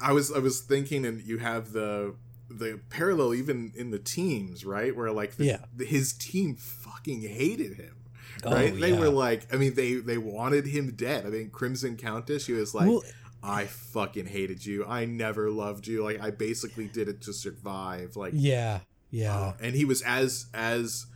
[0.00, 2.14] I was I was thinking, and you have the
[2.48, 4.96] the parallel even in the teams, right?
[4.96, 5.84] Where like the, yeah.
[5.84, 7.96] His team fucking hated him,
[8.44, 8.72] Oh, right?
[8.72, 9.00] Oh, they yeah.
[9.00, 11.26] were like, I mean, they they wanted him dead.
[11.26, 13.02] I mean, Crimson Countess, she was like, well,
[13.42, 14.84] I fucking hated you.
[14.86, 16.02] I never loved you.
[16.04, 18.16] Like, I basically did it to survive.
[18.16, 19.36] Like, yeah, yeah.
[19.36, 21.06] Uh, and he was as as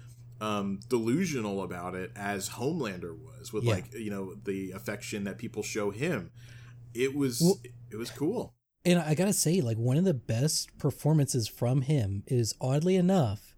[0.40, 3.74] um, delusional about it as Homelander was, with yeah.
[3.74, 6.30] like you know the affection that people show him.
[6.94, 8.54] It was well, it was cool.
[8.84, 13.54] And I gotta say, like one of the best performances from him is oddly enough,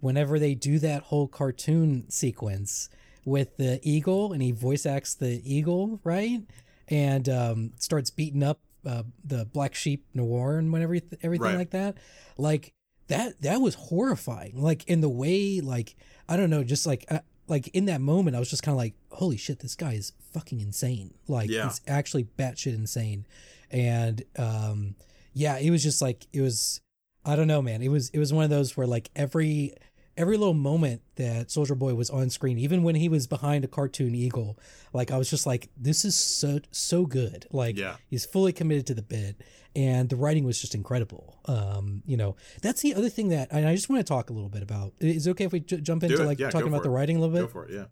[0.00, 2.88] whenever they do that whole cartoon sequence
[3.24, 6.40] with the eagle and he voice acts the eagle, right?
[6.88, 11.56] And um, starts beating up uh, the black sheep noir and whatever everything right.
[11.56, 11.96] like that.
[12.38, 12.72] Like
[13.08, 14.62] that that was horrifying.
[14.62, 15.96] Like in the way, like
[16.28, 18.78] I don't know, just like uh, like in that moment, I was just kind of
[18.78, 21.14] like, holy shit, this guy is fucking insane.
[21.28, 21.64] Like yeah.
[21.64, 23.26] he's actually batshit insane.
[23.70, 24.94] And um,
[25.32, 26.80] yeah, it was just like it was.
[27.24, 27.82] I don't know, man.
[27.82, 29.74] It was it was one of those where like every
[30.16, 33.68] every little moment that Soldier Boy was on screen, even when he was behind a
[33.68, 34.58] cartoon eagle,
[34.92, 37.46] like I was just like, this is so so good.
[37.52, 37.96] Like yeah.
[38.08, 39.42] he's fully committed to the bit,
[39.74, 41.38] and the writing was just incredible.
[41.46, 44.48] Um, you know, that's the other thing that, I just want to talk a little
[44.48, 44.94] bit about.
[45.00, 47.20] Is it okay if we j- jump into like yeah, talking about the writing a
[47.20, 47.42] little bit?
[47.42, 47.74] Go for it.
[47.74, 47.84] Yeah.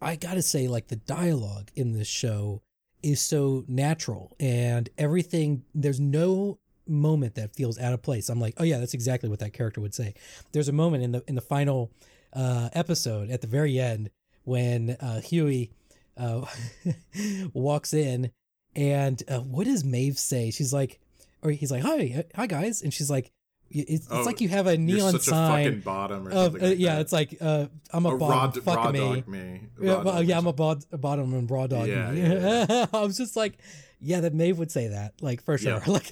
[0.00, 2.62] I gotta say, like the dialogue in this show
[3.02, 5.64] is so natural, and everything.
[5.74, 8.28] There's no moment that feels out of place.
[8.28, 10.14] I'm like, oh yeah, that's exactly what that character would say.
[10.52, 11.90] There's a moment in the in the final
[12.32, 14.10] uh, episode at the very end
[14.44, 15.70] when uh, Hughie
[16.16, 16.44] uh,
[17.52, 18.32] walks in,
[18.74, 20.50] and uh, what does Maeve say?
[20.50, 21.00] She's like,
[21.42, 23.30] or he's like, hi, hi guys, and she's like.
[23.72, 25.66] It's, oh, it's like you have a neon sign.
[25.66, 27.02] A bottom or of, uh, like yeah, that.
[27.02, 28.62] it's like uh, I'm a, a bottom.
[28.64, 29.22] Raw, fuck raw me.
[29.28, 29.60] me.
[29.80, 31.86] Yeah, yeah, I'm a, bod, a bottom and raw dog.
[31.86, 32.86] Yeah, yeah.
[32.92, 33.58] I was just like,
[34.00, 35.80] yeah, that Maeve would say that, like for sure.
[35.86, 35.86] Yeah.
[35.86, 36.10] Like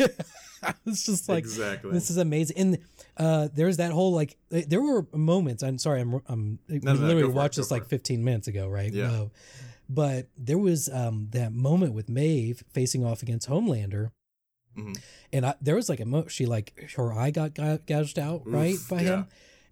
[0.62, 1.92] I was just like, exactly.
[1.92, 2.56] This is amazing.
[2.58, 2.78] And
[3.16, 5.62] uh, there's that whole like, there were moments.
[5.62, 8.68] I'm sorry, I'm, I'm no, we no, literally watched it, this like 15 minutes ago,
[8.68, 8.92] right?
[8.92, 9.26] Yeah.
[9.88, 14.10] But there was um, that moment with Maeve facing off against Homelander.
[14.78, 14.92] Mm-hmm.
[15.32, 18.54] And I, there was like a mo- she like her eye got gouged out Oof,
[18.54, 19.08] right by yeah.
[19.08, 19.26] him,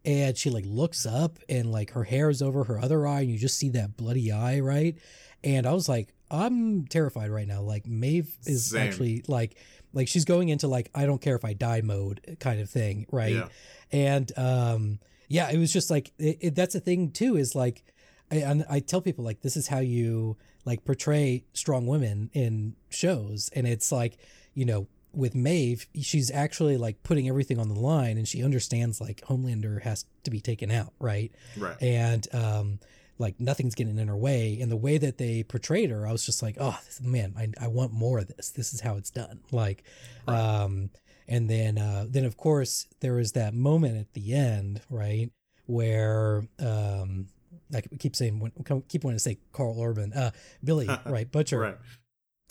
[0.04, 3.30] and she like looks up and like her hair is over her other eye and
[3.30, 4.96] you just see that bloody eye right,
[5.42, 7.62] and I was like I'm terrified right now.
[7.62, 8.86] Like Maeve is Same.
[8.86, 9.56] actually like
[9.92, 13.06] like she's going into like I don't care if I die mode kind of thing,
[13.10, 13.34] right?
[13.34, 13.48] Yeah.
[13.92, 17.84] And um yeah, it was just like it, it, that's the thing too is like
[18.30, 23.50] I, I tell people like this is how you like portray strong women in shows
[23.54, 24.18] and it's like
[24.54, 29.00] you know with Maeve, she's actually like putting everything on the line and she understands
[29.00, 31.32] like Homelander has to be taken out, right?
[31.56, 31.76] Right.
[31.82, 32.78] And um
[33.18, 34.58] like nothing's getting in her way.
[34.60, 37.68] And the way that they portrayed her, I was just like, oh man, I, I
[37.68, 38.50] want more of this.
[38.50, 39.40] This is how it's done.
[39.50, 39.84] Like,
[40.28, 40.38] right.
[40.38, 40.90] um,
[41.26, 45.30] and then, uh, then of course there was that moment at the end, right,
[45.66, 47.28] where, um,
[47.74, 48.52] I keep saying,
[48.88, 50.30] keep wanting to say Karl Urban, uh,
[50.62, 51.76] Billy, right, Butcher, right.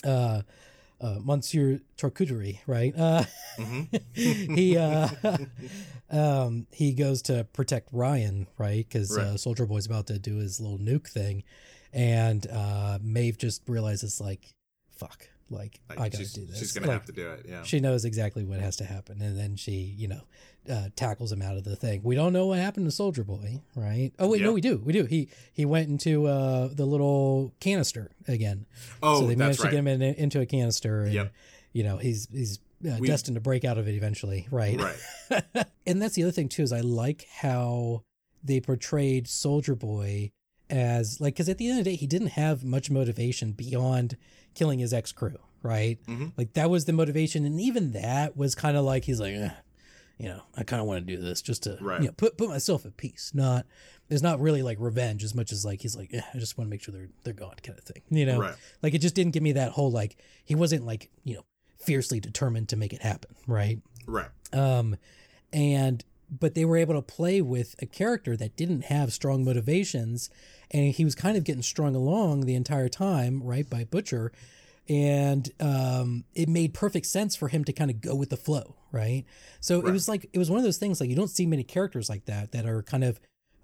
[0.04, 0.42] uh,
[1.02, 2.94] uh, Monsieur Charcuterie, right?
[2.98, 3.24] Uh,
[3.58, 3.96] mm-hmm.
[4.56, 5.10] he uh,
[6.10, 8.86] um, he goes to protect Ryan, right?
[8.88, 9.28] Because uh, right.
[9.28, 11.44] uh, Soldier Boy's about to do his little nuke thing,
[11.94, 14.54] and uh, Maeve just realizes like,
[14.92, 16.58] fuck, like, like I gotta do this.
[16.58, 17.46] She's gonna like, have to do it.
[17.48, 17.64] Yeah.
[17.64, 20.22] She knows exactly what has to happen, and then she, you know,
[20.70, 22.02] uh, tackles him out of the thing.
[22.04, 24.12] We don't know what happened to Soldier Boy, right?
[24.18, 24.48] Oh wait, yep.
[24.48, 24.82] no, we do.
[24.84, 25.06] We do.
[25.06, 28.66] He he went into uh, the little canister again.
[29.04, 29.70] Oh, so they managed right.
[29.70, 31.34] to get him in, into a canister, and yep.
[31.74, 34.80] you know he's he's uh, we, destined to break out of it eventually, right?
[34.80, 35.44] Right.
[35.86, 38.04] and that's the other thing too is I like how
[38.44, 40.32] they portrayed Soldier Boy
[40.70, 44.18] as like because at the end of the day he didn't have much motivation beyond
[44.56, 46.00] killing his ex crew, right?
[46.08, 46.28] Mm-hmm.
[46.38, 49.52] Like that was the motivation, and even that was kind of like he's like, eh,
[50.18, 52.02] you know, I kind of want to do this just to right.
[52.02, 53.32] you know put put myself at peace.
[53.34, 53.66] Not
[54.08, 56.68] there's not really like revenge as much as like he's like, eh, I just want
[56.68, 58.40] to make sure they're they're gone kind of thing, you know.
[58.40, 58.56] Right.
[58.82, 61.46] Like it just didn't give me that whole like he wasn't like you know
[61.78, 63.80] fiercely determined to make it happen, right?
[64.08, 64.30] Right.
[64.54, 64.96] Um,
[65.52, 70.30] and but they were able to play with a character that didn't have strong motivations
[70.72, 74.32] and he was kind of getting strung along the entire time right by butcher
[74.88, 78.76] and um, it made perfect sense for him to kind of go with the flow,
[78.92, 79.26] right?
[79.60, 79.90] So right.
[79.90, 82.10] it was like it was one of those things like you don't see many characters
[82.10, 83.20] like that that are kind of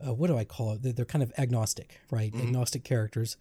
[0.06, 0.82] uh, what do I call it?
[0.82, 2.32] They're, they're kind of agnostic, right?
[2.32, 2.48] Mm-hmm.
[2.48, 3.38] Agnostic characters,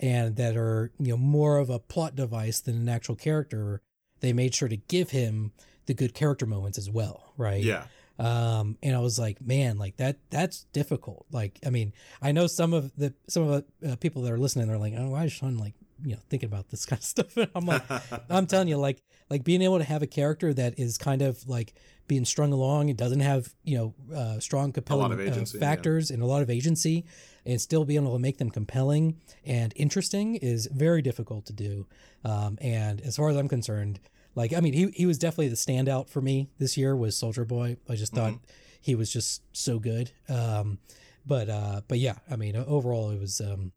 [0.00, 3.80] and that are you know more of a plot device than an actual character.
[4.20, 5.52] They made sure to give him
[5.86, 7.62] the good character moments as well, right?
[7.62, 7.84] Yeah.
[8.20, 11.26] Um, and I was like, man, like that, that's difficult.
[11.32, 14.38] Like, I mean, I know some of the, some of the uh, people that are
[14.38, 17.04] listening, they're like, oh, why is Sean like you know thinking about this kind of
[17.04, 17.36] stuff.
[17.54, 17.82] I'm like,
[18.30, 21.46] I'm telling you, like like being able to have a character that is kind of
[21.48, 21.74] like
[22.08, 26.14] being strung along and doesn't have you know uh, strong compelling agency, uh, factors yeah.
[26.14, 27.04] and a lot of agency,
[27.46, 31.86] and still being able to make them compelling and interesting is very difficult to do.
[32.24, 34.00] Um, and as far as I'm concerned,
[34.34, 37.44] like I mean, he he was definitely the standout for me this year was Soldier
[37.44, 37.76] Boy.
[37.88, 38.52] I just thought mm-hmm.
[38.80, 40.12] he was just so good.
[40.28, 40.78] Um,
[41.26, 43.72] but uh, but yeah, I mean, overall it was um,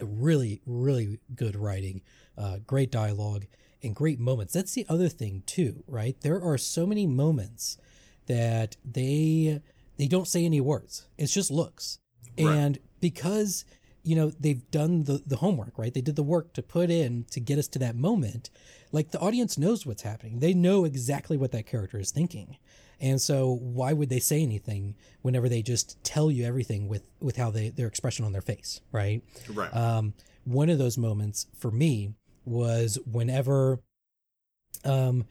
[0.00, 2.02] really really good writing,
[2.36, 3.46] uh, great dialogue,
[3.82, 4.54] and great moments.
[4.54, 6.16] That's the other thing too, right?
[6.22, 7.76] There are so many moments
[8.26, 9.60] that they
[9.96, 11.06] they don't say any words.
[11.18, 11.98] It's just looks,
[12.38, 12.48] right.
[12.48, 13.64] and because
[14.04, 15.92] you know they've done the the homework, right?
[15.92, 18.50] They did the work to put in to get us to that moment.
[18.92, 20.38] Like the audience knows what's happening.
[20.38, 22.58] They know exactly what that character is thinking.
[23.00, 27.36] And so why would they say anything whenever they just tell you everything with with
[27.36, 29.22] how they their expression on their face, right?
[29.52, 29.74] Right.
[29.74, 30.14] Um,
[30.44, 32.12] one of those moments for me
[32.44, 33.80] was whenever
[34.84, 35.24] um,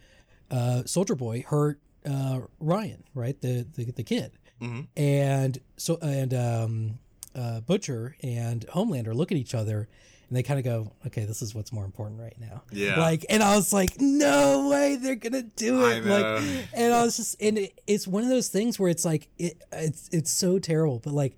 [0.49, 4.31] uh, Soldier Boy hurt uh, Ryan, right, the the, the kid,
[4.61, 4.81] mm-hmm.
[4.97, 6.99] and so and um,
[7.35, 9.87] uh, Butcher and Homelander look at each other
[10.33, 12.99] and they kind of go, "Okay, this is what's more important right now." Yeah.
[12.99, 16.43] Like, and I was like, "No way, they're gonna do it!" Like,
[16.73, 19.61] and I was just, and it, it's one of those things where it's like, it,
[19.71, 21.37] it's it's so terrible, but like,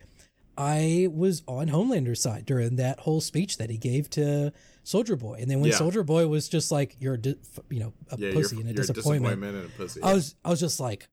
[0.58, 4.54] I was on Homelander's side during that whole speech that he gave to
[4.84, 5.78] Soldier Boy, and then when yeah.
[5.78, 7.36] Soldier Boy was just like, "You're, di-
[7.70, 10.08] you know, a yeah, pussy and a disappointment,", disappointment and a pussy, yeah.
[10.08, 11.10] I was, I was just like,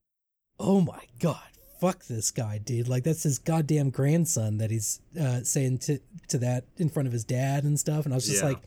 [0.61, 1.41] "Oh my god."
[1.83, 2.87] Fuck this guy, dude!
[2.87, 7.13] Like that's his goddamn grandson that he's uh, saying to to that in front of
[7.13, 8.05] his dad and stuff.
[8.05, 8.59] And I was just like,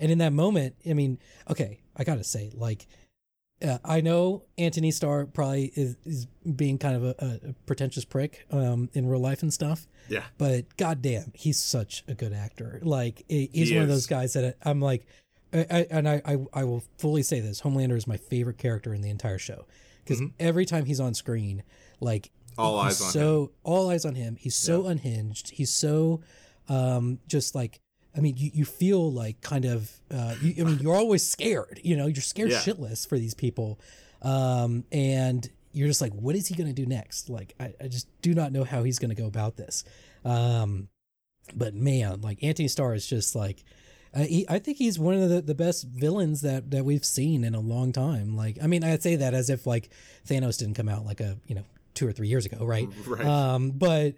[0.00, 1.18] and in that moment, I mean,
[1.50, 2.86] okay, I gotta say, like,
[3.62, 6.24] uh, I know Antony Starr probably is, is
[6.56, 9.86] being kind of a, a pretentious prick um, in real life and stuff.
[10.08, 10.24] Yeah.
[10.38, 12.80] But goddamn, he's such a good actor.
[12.82, 13.90] Like he's he one is.
[13.90, 15.04] of those guys that I'm like,
[15.52, 18.94] I, I, and I, I, I will fully say this: Homelander is my favorite character
[18.94, 19.66] in the entire show
[20.02, 20.34] because mm-hmm.
[20.40, 21.62] every time he's on screen,
[22.00, 23.50] like all eyes on so him.
[23.62, 24.36] all eyes on him.
[24.36, 24.90] He's so yeah.
[24.90, 25.50] unhinged.
[25.50, 26.20] He's so
[26.68, 27.80] um, just like
[28.16, 31.80] I mean, you, you feel like kind of, uh, you, I mean, you're always scared,
[31.82, 32.58] you know, you're scared yeah.
[32.58, 33.80] shitless for these people.
[34.20, 37.30] Um, and you're just like, what is he going to do next?
[37.30, 39.84] Like, I, I just do not know how he's going to go about this.
[40.24, 40.88] Um,
[41.54, 43.64] but man, like Antony Starr is just like,
[44.14, 47.44] uh, he, I think he's one of the, the best villains that, that we've seen
[47.44, 48.36] in a long time.
[48.36, 49.88] Like, I mean, I'd say that as if like
[50.28, 51.64] Thanos didn't come out like a, you know,
[52.02, 52.64] two or three years ago.
[52.64, 52.88] Right.
[53.06, 53.24] Right.
[53.24, 54.14] Um, but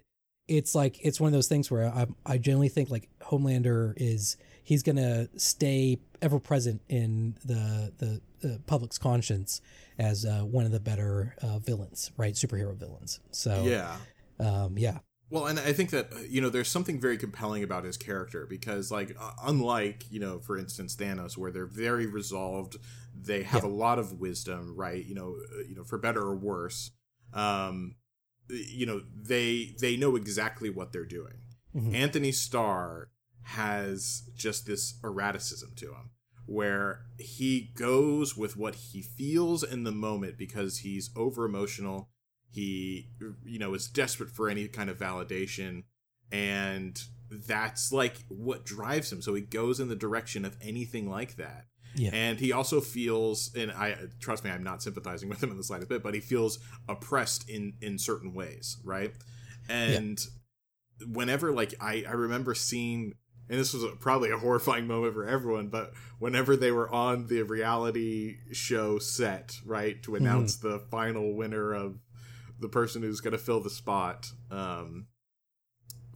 [0.47, 4.37] it's like, it's one of those things where I, I generally think like Homelander is,
[4.63, 9.61] he's going to stay ever present in the, the, the public's conscience
[9.99, 12.33] as uh, one of the better uh, villains, right?
[12.33, 13.19] Superhero villains.
[13.31, 13.95] So yeah,
[14.39, 14.99] um, yeah.
[15.31, 18.91] Well, and I think that you know there's something very compelling about his character because,
[18.91, 22.77] like, uh, unlike you know, for instance, Thanos, where they're very resolved,
[23.19, 23.69] they have yeah.
[23.69, 25.03] a lot of wisdom, right?
[25.03, 26.91] You know, uh, you know, for better or worse,
[27.35, 27.95] um,
[28.49, 31.41] you know, they they know exactly what they're doing.
[31.75, 31.95] Mm-hmm.
[31.95, 33.09] Antony Starr
[33.43, 36.09] has just this erraticism to him
[36.45, 42.09] where he goes with what he feels in the moment because he's over emotional.
[42.51, 43.09] He,
[43.43, 45.83] you know, is desperate for any kind of validation.
[46.31, 46.99] And
[47.31, 49.21] that's like what drives him.
[49.21, 51.65] So he goes in the direction of anything like that.
[51.95, 52.11] Yeah.
[52.13, 55.63] And he also feels, and I trust me, I'm not sympathizing with him in the
[55.63, 59.13] slightest bit, but he feels oppressed in in certain ways, right?
[59.69, 60.19] And
[60.99, 61.07] yeah.
[61.11, 63.15] whenever, like, I I remember seeing
[63.49, 67.27] and this was a, probably a horrifying moment for everyone but whenever they were on
[67.27, 70.25] the reality show set right to mm-hmm.
[70.25, 70.69] announce mm-hmm.
[70.69, 71.99] the final winner of
[72.59, 75.07] the person who's going to fill the spot um,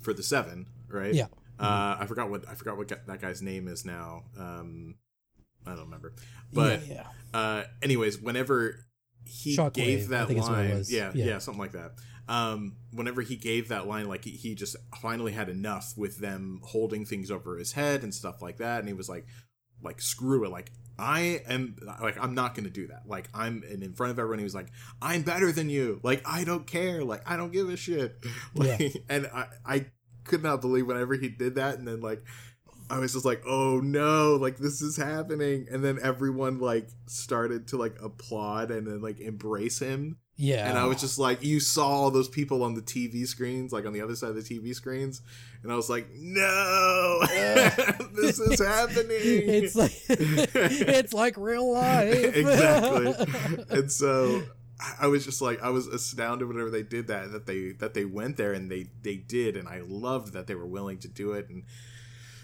[0.01, 1.27] for the seven right yeah
[1.59, 4.95] uh, i forgot what i forgot what that guy's name is now um,
[5.69, 6.13] i don't remember
[6.51, 7.39] but yeah, yeah.
[7.39, 8.85] Uh, anyways whenever
[9.25, 11.91] he Shockwave, gave that line yeah, yeah yeah something like that
[12.29, 16.61] um, whenever he gave that line, like he, he just finally had enough with them
[16.63, 19.25] holding things over his head and stuff like that, and he was like,
[19.81, 23.03] like screw it, like I am like I'm not gonna do that.
[23.07, 24.67] Like I'm and in front of everyone, he was like,
[25.01, 25.99] I'm better than you.
[26.03, 27.03] Like I don't care.
[27.03, 28.17] Like I don't give a shit.
[28.53, 28.89] Like, yeah.
[29.09, 29.85] and I I
[30.25, 32.23] could not believe whenever he did that, and then like
[32.89, 35.67] I was just like, oh no, like this is happening.
[35.71, 40.17] And then everyone like started to like applaud and then like embrace him.
[40.41, 40.69] Yeah.
[40.69, 43.85] And I was just like, you saw all those people on the TV screens, like
[43.85, 45.21] on the other side of the TV screens.
[45.63, 47.19] And I was like, no,
[48.13, 49.07] this is happening.
[49.19, 52.35] It's like, it's like real life.
[52.35, 53.65] exactly.
[53.77, 54.43] And so
[54.97, 58.05] I was just like, I was astounded whenever they did that, that they, that they
[58.05, 59.57] went there and they, they did.
[59.57, 61.49] And I loved that they were willing to do it.
[61.49, 61.65] And,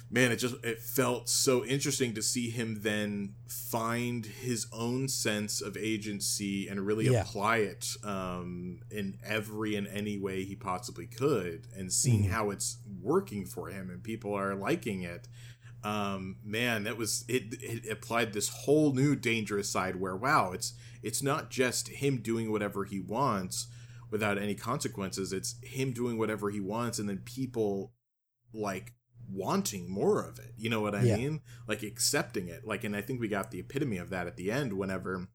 [0.09, 5.61] man, it just it felt so interesting to see him then find his own sense
[5.61, 7.21] of agency and really yeah.
[7.21, 12.29] apply it um, in every and any way he possibly could, and seeing mm.
[12.29, 15.27] how it's working for him and people are liking it.
[15.83, 17.55] Um, man, that was it.
[17.61, 22.51] It applied this whole new dangerous side where wow, it's it's not just him doing
[22.51, 23.67] whatever he wants
[24.09, 25.33] without any consequences.
[25.33, 27.93] It's him doing whatever he wants, and then people
[28.53, 28.93] like
[29.29, 30.53] wanting more of it.
[30.57, 31.17] You know what I yeah.
[31.17, 31.41] mean?
[31.67, 32.65] Like accepting it.
[32.65, 35.27] Like, and I think we got the epitome of that at the end whenever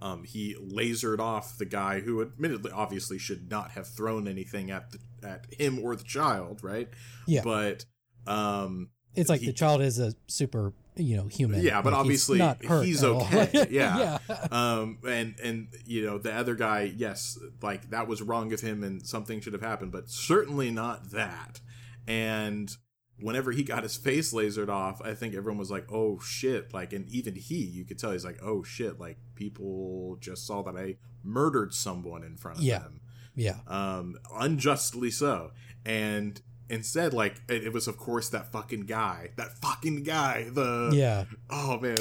[0.00, 4.92] um, he lasered off the guy who admittedly obviously should not have thrown anything at
[4.92, 6.88] the at him or the child, right?
[7.26, 7.42] Yeah.
[7.42, 7.84] But
[8.26, 12.00] um it's like he, the child is a super you know human yeah but like
[12.00, 14.18] obviously he's, he's okay yeah.
[14.28, 18.60] yeah um and and you know the other guy yes like that was wrong of
[18.60, 21.60] him and something should have happened but certainly not that
[22.06, 22.76] and
[23.20, 26.92] whenever he got his face lasered off, I think everyone was like, "Oh shit!" Like,
[26.92, 30.76] and even he, you could tell he's like, "Oh shit!" Like people just saw that
[30.76, 32.80] I murdered someone in front of yeah.
[32.80, 33.00] them.
[33.36, 33.58] Yeah.
[33.66, 35.52] Um, unjustly so,
[35.84, 40.48] and instead, like it, was, of course, that fucking guy, that fucking guy.
[40.50, 41.24] The yeah.
[41.50, 41.96] Oh man,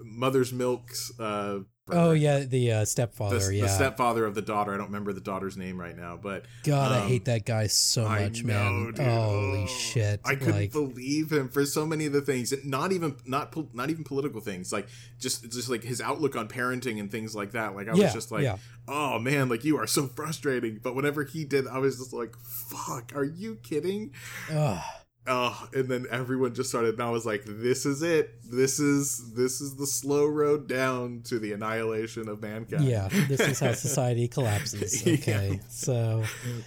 [0.00, 3.38] Mother's Milk's uh, Oh yeah, the uh, stepfather.
[3.38, 4.74] The, yeah, the stepfather of the daughter.
[4.74, 7.68] I don't remember the daughter's name right now, but God, um, I hate that guy
[7.68, 8.84] so much, know, man.
[8.86, 8.98] Dude.
[8.98, 10.20] Holy oh, shit!
[10.24, 12.52] I couldn't like, believe him for so many of the things.
[12.64, 14.72] Not even not not even political things.
[14.72, 14.88] Like
[15.20, 17.76] just just like his outlook on parenting and things like that.
[17.76, 18.56] Like I was just like, yeah.
[18.88, 20.80] oh man, like you are so frustrating.
[20.82, 24.10] But whenever he did, I was just like, fuck, are you kidding?
[24.50, 24.82] Ugh
[25.26, 28.30] oh and then everyone just started and i was like this is it.
[28.48, 32.84] This is this is the slow road down to the annihilation of mankind.
[32.84, 35.02] Yeah this is how society collapses.
[35.06, 35.68] Okay yeah.
[35.68, 36.22] so,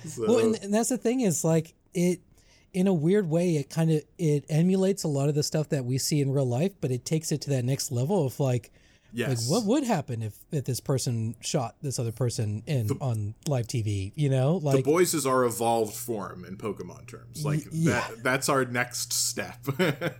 [0.05, 2.19] so, well and, and that's the thing is like it
[2.73, 5.85] in a weird way it kind of it emulates a lot of the stuff that
[5.85, 8.71] we see in real life but it takes it to that next level of like
[9.13, 9.49] Yes.
[9.49, 13.35] Like, what would happen if, if this person shot this other person in the, on
[13.47, 14.11] live TV?
[14.15, 17.43] You know, like the boys is our evolved form in Pokemon terms.
[17.43, 18.07] Like yeah.
[18.09, 19.57] that, that's our next step.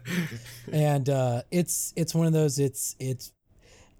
[0.72, 2.60] and uh, it's it's one of those.
[2.60, 3.32] It's it's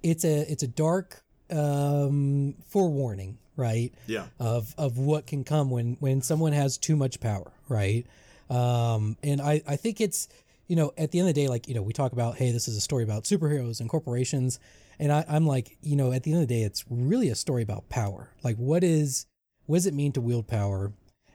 [0.04, 3.94] it's a it's a dark um, forewarning, right?
[4.08, 4.26] Yeah.
[4.40, 8.06] Of of what can come when when someone has too much power, right?
[8.50, 10.28] Um, and I I think it's
[10.70, 12.52] you know, at the end of the day, like, you know, we talk about, hey,
[12.52, 14.60] this is a story about superheroes and corporations.
[15.00, 17.36] And I, I'm like, you know, at the end of the day, it's really a
[17.36, 18.30] story about power.
[18.44, 19.26] Like, what is,
[19.66, 20.94] what does it mean to wield power?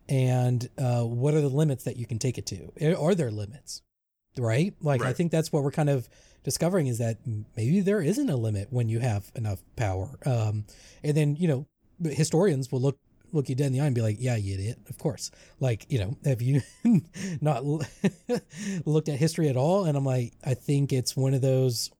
[0.09, 2.97] And uh, what are the limits that you can take it to?
[2.97, 3.83] Are there limits?
[4.39, 4.73] Right?
[4.81, 5.11] Like, right.
[5.11, 6.09] I think that's what we're kind of
[6.45, 7.19] discovering is that
[7.57, 10.17] maybe there isn't a limit when you have enough power.
[10.25, 10.65] Um,
[11.03, 11.67] and then, you know,
[12.05, 12.99] historians will look
[13.35, 15.31] look you dead in the eye and be like, "Yeah, you idiot." Of course.
[15.61, 16.63] Like, you know, have you
[17.41, 17.65] not
[18.87, 19.85] looked at history at all?
[19.85, 21.91] And I'm like, I think it's one of those.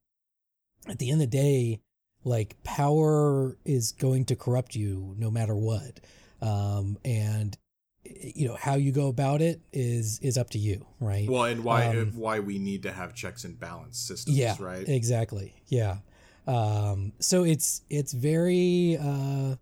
[0.89, 1.81] At the end of the day,
[2.25, 6.01] like power is going to corrupt you no matter what,
[6.43, 7.57] um, and
[8.05, 11.29] you know how you go about it is is up to you, right?
[11.29, 14.87] Well, and why um, why we need to have checks and balance systems, yeah, right?
[14.89, 15.55] Exactly.
[15.69, 15.99] Yeah.
[16.47, 19.57] Um, so it's it's very uh,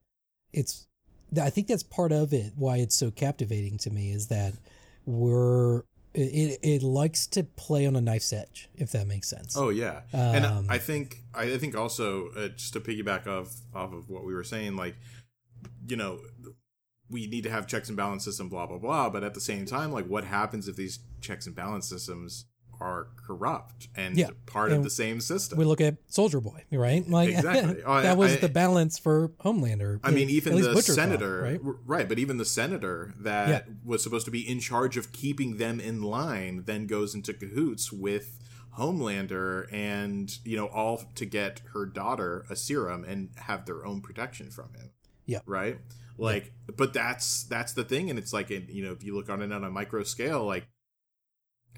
[0.53, 0.87] it's
[1.41, 2.53] I think that's part of it.
[2.57, 4.55] Why it's so captivating to me is that
[5.07, 5.83] we're
[6.15, 9.57] it, it likes to play on a knife's edge, if that makes sense.
[9.57, 13.93] Oh yeah, um, and I think I think also uh, just to piggyback off off
[13.93, 14.97] of what we were saying, like
[15.87, 16.21] you know,
[17.11, 19.09] we need to have checks and balance system, blah blah blah.
[19.09, 22.47] But at the same time, like what happens if these checks and balance systems
[22.83, 24.31] are corrupt and yeah.
[24.47, 25.59] part and of the same system.
[25.59, 27.09] We look at Soldier Boy, right?
[27.09, 27.83] Like exactly.
[27.85, 30.01] Oh, that was I, the balance for Homelander.
[30.03, 31.77] I mean, even the Butcher senator, thought, right?
[31.87, 32.09] right?
[32.09, 33.63] But even the senator that yeah.
[33.85, 37.93] was supposed to be in charge of keeping them in line then goes into cahoots
[37.93, 38.39] with
[38.79, 44.01] Homelander and you know all to get her daughter a serum and have their own
[44.01, 44.91] protection from him.
[45.27, 45.41] Yeah.
[45.47, 45.79] Right.
[46.19, 46.75] Like, yeah.
[46.77, 49.53] but that's that's the thing, and it's like, you know, if you look on it
[49.53, 50.67] on a micro scale, like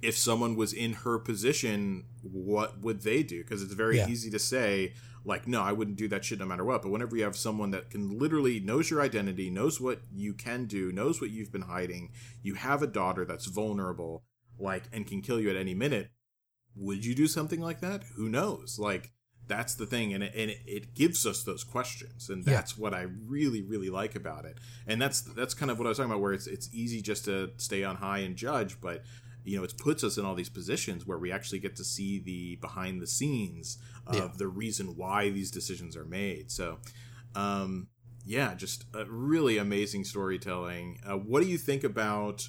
[0.03, 3.43] if someone was in her position, what would they do?
[3.43, 4.09] Because it's very yeah.
[4.09, 4.93] easy to say,
[5.25, 6.83] like, no, I wouldn't do that shit no matter what.
[6.83, 10.67] But whenever you have someone that can literally knows your identity, knows what you can
[10.67, 12.11] do, knows what you've been hiding,
[12.43, 14.25] you have a daughter that's vulnerable,
[14.59, 16.11] like, and can kill you at any minute,
[16.77, 18.03] would you do something like that?
[18.17, 18.79] Who knows?
[18.79, 19.13] Like,
[19.47, 22.83] that's the thing and it, and it gives us those questions and that's yeah.
[22.83, 25.99] what i really really like about it and that's that's kind of what i was
[25.99, 29.03] talking about where it's it's easy just to stay on high and judge but
[29.45, 32.19] you know it puts us in all these positions where we actually get to see
[32.19, 34.29] the behind the scenes of yeah.
[34.37, 36.79] the reason why these decisions are made so
[37.35, 37.89] um
[38.25, 42.49] yeah just a really amazing storytelling uh, what do you think about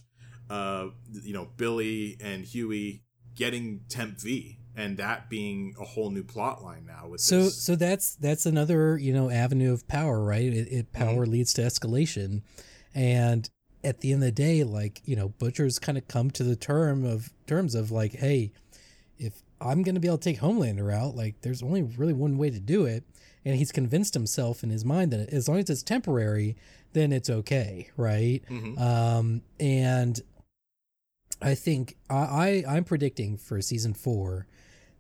[0.50, 0.88] uh
[1.24, 3.04] you know billy and hughie
[3.36, 7.62] getting Temp V and that being a whole new plot line now with so this.
[7.62, 11.34] so that's that's another you know avenue of power right it, it power mm-hmm.
[11.34, 12.42] leads to escalation
[12.94, 13.50] and
[13.86, 16.56] at the end of the day like you know butcher's kind of come to the
[16.56, 18.52] term of terms of like hey
[19.18, 22.38] if i'm going to be able to take homelander out like there's only really one
[22.38, 23.04] way to do it
[23.46, 26.56] and he's convinced himself in his mind that as long as it's temporary
[26.94, 28.78] then it's okay right mm-hmm.
[28.82, 30.22] um and
[31.42, 34.48] i think I, I i'm predicting for season four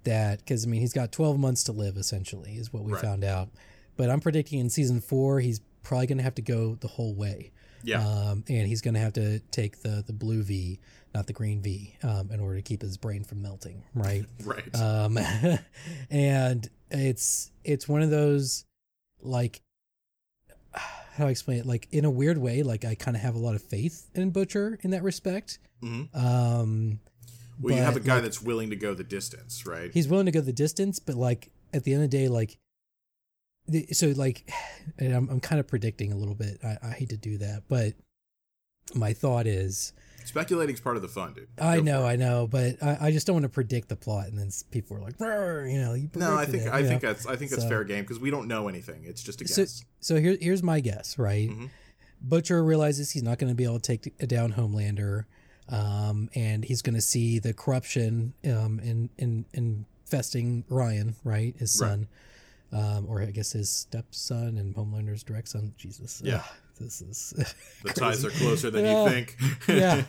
[0.05, 3.01] that because I mean he's got 12 months to live essentially is what we right.
[3.01, 3.49] found out.
[3.97, 7.13] But I'm predicting in season four he's probably going to have to go the whole
[7.13, 7.51] way.
[7.85, 8.05] Yeah.
[8.05, 10.79] Um, and he's going to have to take the the blue V,
[11.13, 13.83] not the green V, um, in order to keep his brain from melting.
[13.93, 14.25] Right.
[14.43, 14.75] right.
[14.75, 15.17] Um,
[16.09, 18.65] and it's it's one of those
[19.21, 19.61] like
[20.73, 21.65] how do I explain it?
[21.65, 24.31] Like in a weird way, like I kind of have a lot of faith in
[24.31, 25.59] Butcher in that respect.
[25.81, 26.17] Mm-hmm.
[26.17, 26.99] Um,
[27.59, 29.91] well, you have a guy like, that's willing to go the distance, right?
[29.93, 32.57] He's willing to go the distance, but like at the end of the day, like,
[33.67, 34.49] the, so like,
[34.99, 36.59] I'm I'm kind of predicting a little bit.
[36.63, 37.93] I, I hate to do that, but
[38.93, 39.93] my thought is
[40.25, 41.47] speculating is part of the fun, dude.
[41.55, 44.27] Go I know, I know, but I, I just don't want to predict the plot,
[44.27, 47.09] and then people are like, you know, you no, I think it, I think know?
[47.09, 49.03] that's I think that's so, fair game because we don't know anything.
[49.05, 49.55] It's just a guess.
[49.55, 51.49] So, so here, here's my guess, right?
[51.49, 51.65] Mm-hmm.
[52.21, 55.25] Butcher realizes he's not going to be able to take down Homelander
[55.69, 61.71] um, and he's going to see the corruption um, in, in infesting Ryan, right, his
[61.71, 62.07] son, right.
[62.71, 65.73] Um, or I guess his stepson and Homelander's direct son.
[65.77, 66.43] Jesus, yeah, Ugh,
[66.79, 67.33] this is
[67.83, 69.37] the ties are closer than you think.
[69.67, 70.03] yeah,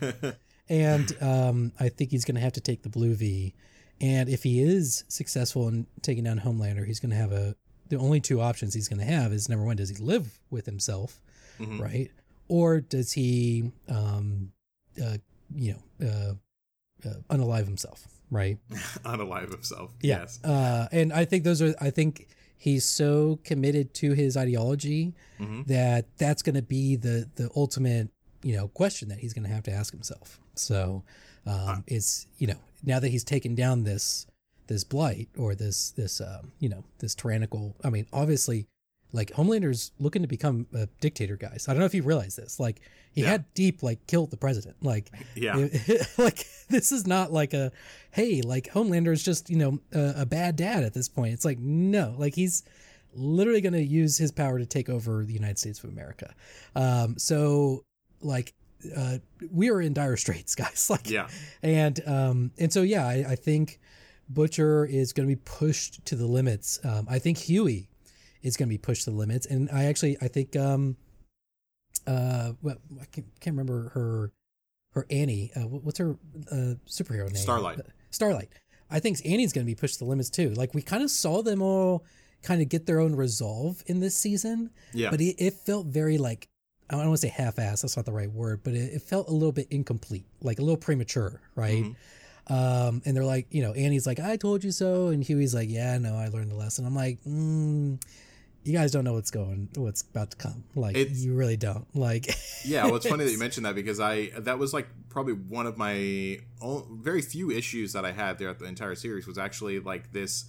[0.69, 3.55] and um, I think he's going to have to take the blue V,
[4.01, 7.55] and if he is successful in taking down Homelander, he's going to have a.
[7.89, 10.67] The only two options he's going to have is number one, does he live with
[10.67, 11.21] himself,
[11.61, 11.81] mm-hmm.
[11.81, 12.11] right,
[12.49, 14.51] or does he um,
[15.03, 15.19] uh,
[15.55, 18.59] you know, uh, uh, unalive himself, right?
[19.05, 19.91] unalive himself.
[20.01, 20.21] Yeah.
[20.21, 20.43] Yes.
[20.43, 21.75] Uh, and I think those are.
[21.81, 25.63] I think he's so committed to his ideology mm-hmm.
[25.67, 28.09] that that's going to be the the ultimate
[28.43, 30.41] you know question that he's going to have to ask himself.
[30.55, 31.03] So
[31.47, 34.27] um, it's you know now that he's taken down this
[34.67, 37.77] this blight or this this um, you know this tyrannical.
[37.85, 38.67] I mean, obviously
[39.13, 41.67] like Homelander's looking to become a dictator, guys.
[41.69, 42.61] I don't know if you realize this.
[42.61, 42.81] Like
[43.13, 43.31] he yeah.
[43.31, 44.77] had deep like killed the president.
[44.83, 47.73] Like yeah, it, like this is not like a
[48.11, 51.33] hey like Homelander is just you know a, a bad dad at this point.
[51.33, 52.63] It's like no, like he's
[53.15, 56.35] literally going to use his power to take over the United States of America.
[56.75, 57.85] Um, so
[58.21, 58.53] like
[58.95, 59.19] uh,
[59.51, 60.89] we are in dire straits, guys.
[60.91, 61.29] Like yeah,
[61.63, 63.81] and um, and so yeah, I, I think
[64.29, 66.79] Butcher is going to be pushed to the limits.
[66.85, 67.89] Um, I think Hughie
[68.43, 69.47] is going to be pushed to the limits.
[69.47, 70.97] And I actually, I think, um,
[72.07, 74.33] uh, well, I can't, can't remember her,
[74.93, 75.51] her Annie.
[75.57, 76.17] Uh, what's her
[76.51, 77.37] uh, superhero name?
[77.37, 77.81] Starlight.
[78.11, 78.49] Starlight.
[78.91, 80.51] I think Annie's going to be pushed to the limits too.
[80.51, 82.05] Like we kind of saw them all
[82.43, 84.71] kind of get their own resolve in this season.
[84.93, 85.11] Yeah.
[85.11, 86.49] But it, it felt very like
[86.89, 87.83] I don't want to say half-assed.
[87.83, 90.63] That's not the right word, but it, it, felt a little bit incomplete, like a
[90.63, 91.83] little premature, right?
[91.83, 92.53] Mm-hmm.
[92.53, 95.69] Um, and they're like, you know, Annie's like, "I told you so," and Hughie's like,
[95.69, 98.01] "Yeah, no, I learned the lesson." I'm like, mm,
[98.67, 100.65] you guys don't know what's going what's about to come.
[100.75, 101.87] Like it's, you really don't.
[101.95, 105.35] Like yeah well it's funny that you mentioned that because i that was like probably
[105.35, 109.39] one of my own, very few issues that i had throughout the entire series was
[109.39, 110.47] actually like this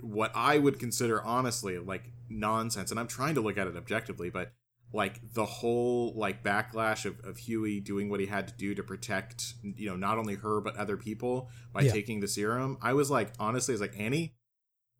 [0.00, 2.90] what i would consider honestly like nonsense.
[2.90, 4.52] And i'm trying to look at it objectively but
[4.92, 8.82] like the whole like backlash of, of hughie doing what he had to do to
[8.82, 11.92] protect you know not only her but other people by yeah.
[11.92, 14.34] taking the serum i was like honestly it's like annie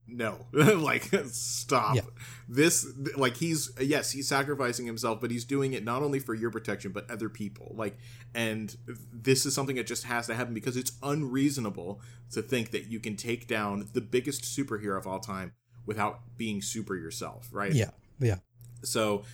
[0.06, 0.46] no.
[0.52, 1.96] Like stop.
[1.96, 2.02] Yeah.
[2.48, 2.86] this
[3.16, 6.92] like he's yes he's sacrificing himself but he's doing it not only for your protection
[6.92, 7.74] but other people.
[7.76, 7.98] Like
[8.34, 8.76] and
[9.12, 12.00] this is something that just has to happen because it's unreasonable
[12.32, 15.52] to think that you can take down the biggest superhero of all time
[15.86, 17.72] without being super yourself right?
[17.72, 17.90] Yeah.
[18.18, 18.36] Yeah.
[18.82, 19.24] So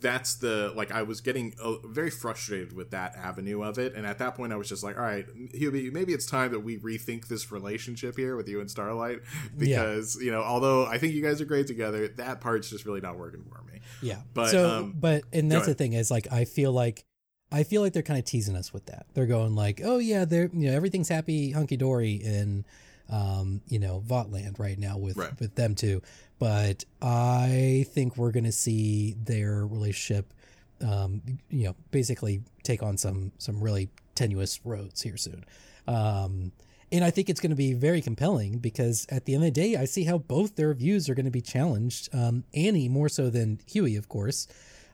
[0.00, 4.06] that's the like I was getting uh, very frustrated with that avenue of it, and
[4.06, 6.78] at that point I was just like, all right, Hughie, maybe it's time that we
[6.78, 9.20] rethink this relationship here with you and Starlight
[9.56, 10.26] because yeah.
[10.26, 13.18] you know, although I think you guys are great together, that part's just really not
[13.18, 13.80] working for me.
[14.02, 17.04] Yeah, but so um, but and that's the thing is like I feel like
[17.52, 19.06] I feel like they're kind of teasing us with that.
[19.14, 22.64] They're going like, oh yeah, they're you know everything's happy hunky dory in
[23.10, 25.38] um, you know, Voughtland right now with right.
[25.40, 26.00] with them too.
[26.40, 30.34] But I think we're going to see their relationship,
[30.80, 35.44] um, you know, basically take on some some really tenuous roads here soon.
[35.86, 36.50] Um,
[36.90, 39.60] and I think it's going to be very compelling because at the end of the
[39.60, 42.08] day, I see how both their views are going to be challenged.
[42.12, 44.48] Um, Annie more so than Hughie, of course.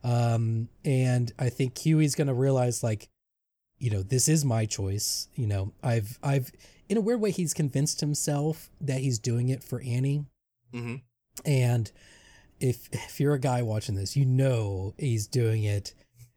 [0.05, 3.09] Um, and I think Hughie's going to realize like
[3.79, 5.29] you know, this is my choice.
[5.35, 6.51] You know, I've I've
[6.89, 10.25] in a weird way he's convinced himself that he's doing it for Annie.
[10.73, 10.97] Mm-hmm.
[11.45, 11.91] And
[12.61, 15.95] if if you're a guy watching this, you know he's doing it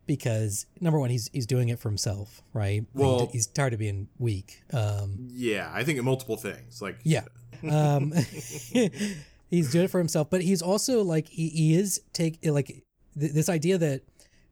[0.10, 2.84] because number one, he's he's doing it for himself, right?
[2.96, 4.64] Well, he's tired of being weak.
[4.74, 6.82] Um, yeah, I think multiple things.
[6.82, 7.26] Like yeah,
[7.70, 8.12] um,
[9.50, 12.68] he's doing it for himself, but he's also like he, he is take like
[13.20, 14.02] th- this idea that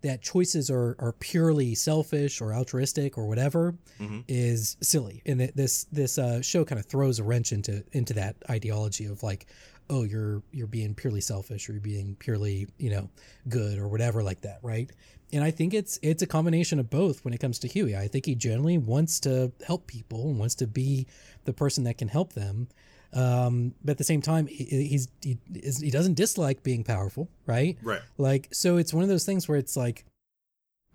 [0.01, 4.19] that choices are are purely selfish or altruistic or whatever mm-hmm.
[4.27, 8.13] is silly, and that this this uh, show kind of throws a wrench into into
[8.13, 9.47] that ideology of like,
[9.89, 13.09] oh, you're you're being purely selfish or you're being purely you know
[13.49, 14.91] good or whatever like that, right?
[15.33, 18.07] And I think it's it's a combination of both when it comes to hughie I
[18.07, 21.07] think he generally wants to help people and wants to be
[21.45, 22.67] the person that can help them.
[23.13, 27.77] Um, but at the same time, he, he's he, he doesn't dislike being powerful, right?
[27.81, 28.01] Right.
[28.17, 30.05] Like so, it's one of those things where it's like,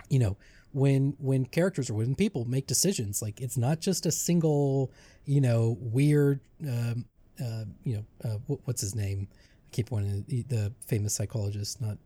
[0.09, 0.37] you know,
[0.73, 4.93] when when characters or when people make decisions, like it's not just a single,
[5.25, 7.07] you know, weird, um,
[7.43, 9.29] uh, you know, uh, what, what's his name?
[9.33, 11.99] I keep wanting the, the famous psychologist, not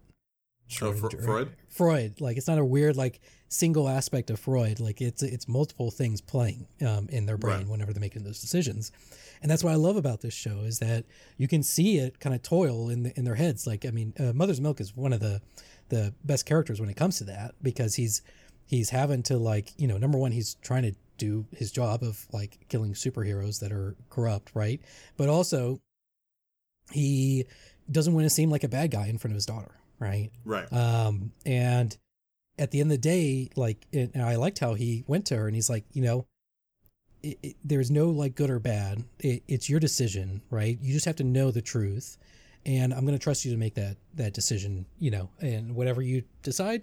[0.82, 1.52] Oh, Fr- Freud.
[1.68, 2.20] Freud.
[2.20, 4.80] Like it's not a weird like single aspect of Freud.
[4.80, 7.68] Like it's it's multiple things playing um, in their brain right.
[7.68, 8.90] whenever they're making those decisions,
[9.42, 11.04] and that's what I love about this show is that
[11.36, 13.66] you can see it kind of toil in the, in their heads.
[13.66, 15.40] Like I mean, uh, Mother's Milk is one of the
[15.88, 18.22] the best characters when it comes to that because he's
[18.66, 22.26] he's having to like you know number one he's trying to do his job of
[22.32, 24.80] like killing superheroes that are corrupt, right?
[25.16, 25.80] But also
[26.92, 27.46] he
[27.90, 30.30] doesn't want to seem like a bad guy in front of his daughter right?
[30.44, 30.70] Right.
[30.72, 31.96] Um, and
[32.58, 35.36] at the end of the day, like, it, and I liked how he went to
[35.36, 36.26] her and he's like, you know,
[37.22, 39.04] it, it, there's no like good or bad.
[39.18, 40.78] it's your decision, right?
[40.80, 42.18] You just have to know the truth,
[42.64, 44.86] and I'm going to trust you to make that that decision.
[45.00, 46.82] You know, and whatever you decide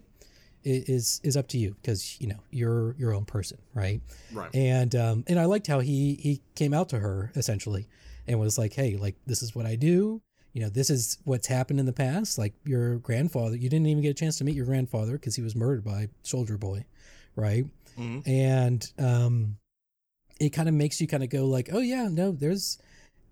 [0.63, 4.01] is is up to you because you know you're your own person, right?
[4.31, 4.53] Right.
[4.53, 7.87] And um, and I liked how he he came out to her essentially
[8.27, 10.21] and was like, hey, like this is what I do
[10.53, 12.37] you know, this is what's happened in the past.
[12.37, 15.41] Like your grandfather, you didn't even get a chance to meet your grandfather because he
[15.41, 16.85] was murdered by Soldier Boy,
[17.35, 17.65] right?
[17.97, 18.29] Mm-hmm.
[18.29, 19.57] And um,
[20.39, 22.77] it kind of makes you kind of go like, oh yeah, no, there's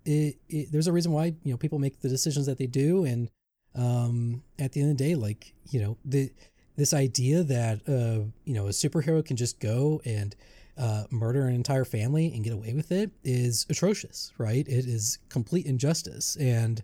[0.04, 3.04] it, it, there's a reason why you know people make the decisions that they do,
[3.04, 3.30] and
[3.76, 6.32] um, at the end of the day, like you know the
[6.76, 10.34] this idea that uh, you know a superhero can just go and
[10.78, 14.66] uh, murder an entire family and get away with it is atrocious, right?
[14.66, 16.36] It is complete injustice.
[16.36, 16.82] And,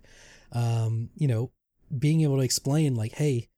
[0.53, 1.51] um, you know,
[1.99, 3.49] being able to explain, like, hey,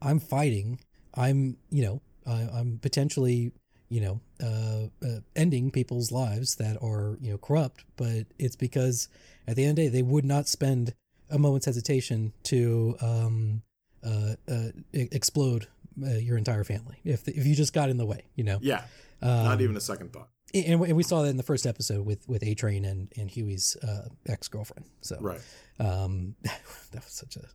[0.00, 0.80] I'm fighting,
[1.14, 3.52] I'm, you know, uh, I'm potentially,
[3.90, 9.08] you know, uh, uh, ending people's lives that are, you know, corrupt, but it's because
[9.46, 10.94] at the end of the day, they would not spend
[11.30, 13.62] a moment's hesitation to um,
[14.04, 15.66] uh, uh, explode
[16.02, 18.58] uh, your entire family if if you just got in the way, you know.
[18.62, 18.82] Yeah.
[19.22, 20.28] Um, Not even a second thought.
[20.52, 23.30] And, and we saw that in the first episode with with A Train and and
[23.30, 24.86] Hughie's uh, ex girlfriend.
[25.00, 25.40] So right.
[25.78, 27.46] Um, that was such a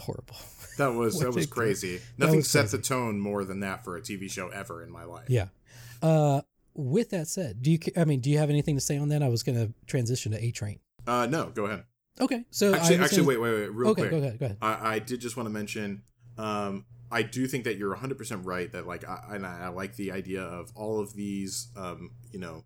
[0.00, 0.36] horrible.
[0.78, 2.00] That was that was crazy.
[2.18, 2.80] Nothing was sets crazy.
[2.80, 5.28] a tone more than that for a TV show ever in my life.
[5.28, 5.48] Yeah.
[6.02, 6.42] Uh,
[6.74, 7.78] with that said, do you?
[7.96, 9.22] I mean, do you have anything to say on that?
[9.22, 10.78] I was going to transition to A Train.
[11.06, 11.84] Uh, no, go ahead.
[12.20, 13.28] Okay, so actually, actually, gonna...
[13.28, 14.10] wait, wait, wait, real okay, quick.
[14.10, 14.58] go ahead, go ahead.
[14.62, 16.02] I, I did just want to mention,
[16.38, 20.12] um, I do think that you're 100% right that like I, and I, like the
[20.12, 22.64] idea of all of these um, you know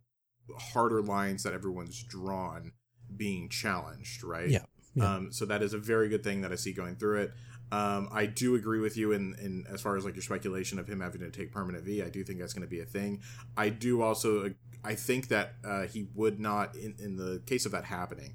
[0.58, 2.72] harder lines that everyone's drawn
[3.16, 4.48] being challenged, right?
[4.48, 4.64] Yeah.
[4.94, 5.14] yeah.
[5.14, 7.32] Um, so that is a very good thing that I see going through it.
[7.72, 10.88] Um, I do agree with you in, in as far as like your speculation of
[10.88, 12.02] him having to take permanent V.
[12.02, 13.20] I do think that's going to be a thing.
[13.56, 17.72] I do also I think that uh, he would not in in the case of
[17.72, 18.34] that happening.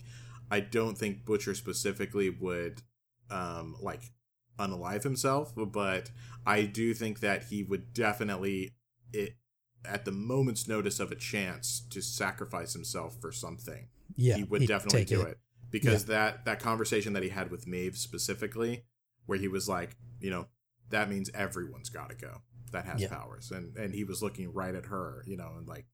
[0.49, 2.81] I don't think Butcher specifically would
[3.29, 4.11] um, like
[4.59, 6.11] unalive himself, but
[6.45, 8.75] I do think that he would definitely
[9.13, 9.35] it
[9.83, 13.87] at the moment's notice of a chance to sacrifice himself for something.
[14.15, 15.37] Yeah, he would definitely do it, it
[15.71, 16.15] because yeah.
[16.15, 18.83] that that conversation that he had with Maeve specifically,
[19.25, 20.47] where he was like, you know,
[20.89, 22.41] that means everyone's got to go
[22.71, 23.09] that has yeah.
[23.09, 25.85] powers, and and he was looking right at her, you know, and like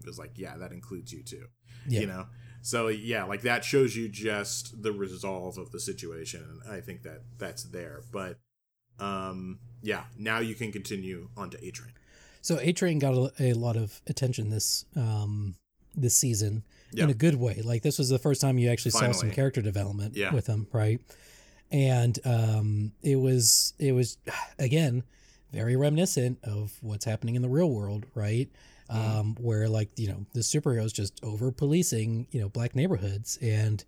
[0.00, 1.46] it was like, yeah, that includes you too,
[1.88, 2.00] yeah.
[2.00, 2.26] you know.
[2.62, 7.02] So yeah, like that shows you just the resolve of the situation, and I think
[7.02, 8.02] that that's there.
[8.12, 8.38] But
[9.00, 11.92] um, yeah, now you can continue on to A Train.
[12.40, 15.56] So A Train got a, a, lot of attention this um
[15.94, 16.62] this season
[16.94, 17.60] in a good way.
[17.62, 19.12] Like this was the first time you actually Finally.
[19.14, 20.32] saw some character development yeah.
[20.32, 21.00] with him, right?
[21.70, 24.18] And um, it was it was
[24.58, 25.02] again
[25.52, 28.48] very reminiscent of what's happening in the real world, right?
[28.92, 29.18] Mm-hmm.
[29.18, 33.84] um, where like you know the superheroes just over policing you know black neighborhoods and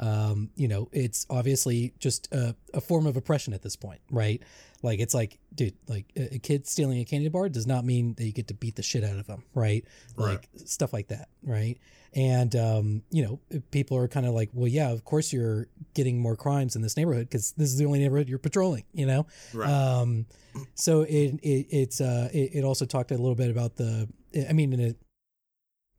[0.00, 4.40] um, you know, it's obviously just a, a, form of oppression at this point, right?
[4.80, 8.14] Like it's like, dude, like a, a, kid stealing a candy bar does not mean
[8.14, 9.84] that you get to beat the shit out of them, right?
[10.16, 10.68] Like right.
[10.68, 11.78] stuff like that, right?
[12.14, 16.20] And um, you know, people are kind of like, well, yeah, of course you're getting
[16.20, 19.26] more crimes in this neighborhood because this is the only neighborhood you're patrolling, you know.
[19.52, 19.68] Right.
[19.68, 20.26] Um,
[20.74, 24.08] so it, it it's uh it, it also talked a little bit about the,
[24.48, 24.94] I mean, in a,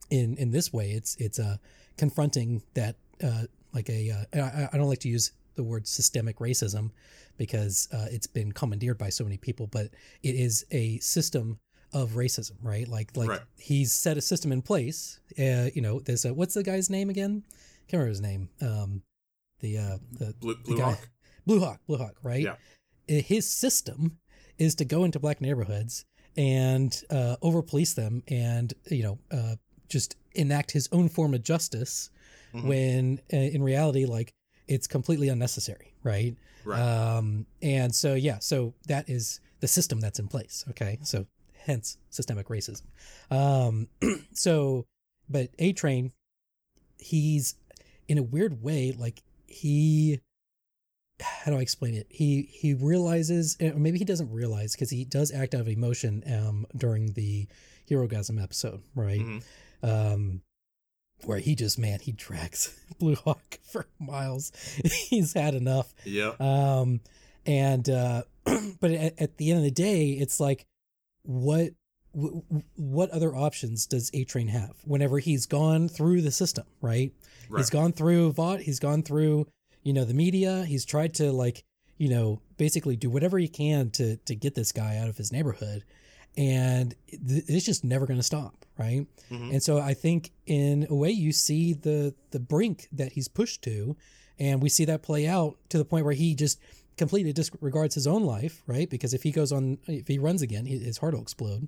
[0.10, 1.58] in in this way, it's it's uh
[1.98, 6.38] confronting that uh like a uh, I, I don't like to use the word systemic
[6.40, 6.92] racism
[7.38, 9.90] because uh, it's been commandeered by so many people, but
[10.24, 11.60] it is a system
[11.94, 12.88] of racism, right?
[12.88, 13.42] Like like right.
[13.58, 15.20] he's set a system in place.
[15.38, 17.44] Uh, you know, there's a what's the guy's name again?
[17.88, 18.50] Can't remember his name.
[18.62, 19.02] Um,
[19.60, 21.10] the uh, the Blue, Blue the guy, Hawk.
[21.46, 22.44] Blue Hawk, Blue Hawk, right?
[22.44, 22.56] Yeah.
[23.08, 24.20] His system
[24.58, 26.06] is to go into black neighborhoods
[26.38, 29.56] and uh, over police them, and you know, uh,
[29.88, 32.10] just enact his own form of justice
[32.54, 32.68] mm-hmm.
[32.68, 34.34] when uh, in reality, like
[34.68, 36.36] it's completely unnecessary, right?
[36.64, 36.80] Right.
[36.80, 40.66] Um, and so yeah, so that is the system that's in place.
[40.70, 41.26] Okay, so
[41.66, 42.84] hence systemic racism.
[43.32, 43.88] Um,
[44.34, 44.86] so,
[45.30, 46.12] but A Train,
[46.98, 47.56] he's
[48.08, 50.20] in a weird way, like he
[51.44, 52.08] how do I explain it?
[52.10, 56.24] He he realizes, or maybe he doesn't realize, because he does act out of emotion
[56.28, 57.48] um, during the
[57.90, 59.22] Herogasm episode, right?
[59.22, 59.86] Mm-hmm.
[59.90, 60.42] Um,
[61.26, 64.52] where he just man he drags Blue Hawk for miles.
[65.10, 65.94] He's had enough.
[66.06, 66.34] Yeah.
[66.40, 67.02] Um,
[67.46, 68.24] and uh,
[68.80, 70.66] but at, at, the end of the day, it's like
[71.24, 71.72] what
[72.14, 72.44] w-
[72.76, 77.12] what other options does A Train have whenever he's gone through the system, right?
[77.50, 77.60] right?
[77.60, 78.62] He's gone through Vought.
[78.62, 79.48] He's gone through
[79.90, 80.66] you know the media.
[80.66, 81.64] He's tried to like
[81.98, 85.32] you know basically do whatever he can to to get this guy out of his
[85.32, 85.84] neighborhood
[86.38, 89.52] and it's just never going to stop right mm-hmm.
[89.52, 93.64] and so i think in a way you see the the brink that he's pushed
[93.64, 93.98] to
[94.38, 96.60] and we see that play out to the point where he just
[96.96, 100.68] completely disregards his own life right because if he goes on if he runs again
[100.68, 101.68] his heart will explode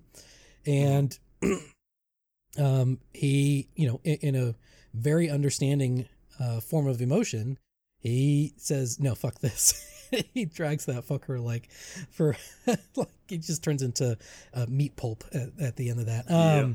[0.68, 1.18] and
[2.60, 4.54] um he you know in, in a
[4.94, 6.08] very understanding
[6.40, 7.58] uh, form of emotion
[8.02, 9.88] he says no fuck this
[10.34, 11.70] he drags that fucker like
[12.10, 12.36] for
[12.96, 14.18] like he just turns into
[14.54, 16.30] a meat pulp at, at the end of that.
[16.30, 16.74] Um, yeah.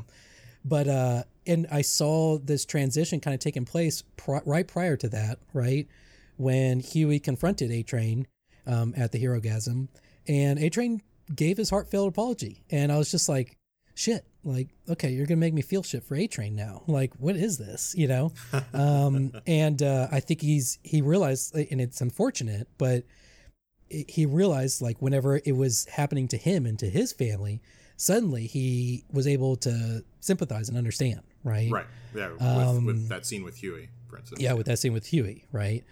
[0.64, 5.08] But uh, and I saw this transition kind of taking place pr- right prior to
[5.10, 5.86] that, right
[6.36, 8.26] when Hughie confronted A Train
[8.66, 9.88] um, at the Herogasm,
[10.26, 11.02] and A Train
[11.34, 13.56] gave his heartfelt apology, and I was just like,
[13.94, 16.82] shit like okay you're gonna make me feel shit for a train now.
[16.86, 18.32] Like what is this you know?
[18.72, 23.04] Um and uh i think he's he realized and it's unfortunate but
[23.88, 27.60] he realized like whenever it was happening to him and to his family
[27.96, 31.70] suddenly he was able to sympathize and understand right?
[31.70, 31.86] Right.
[32.14, 34.40] Yeah with, um, with that scene with hughie for instance.
[34.40, 35.84] Yeah with that scene with hughie right?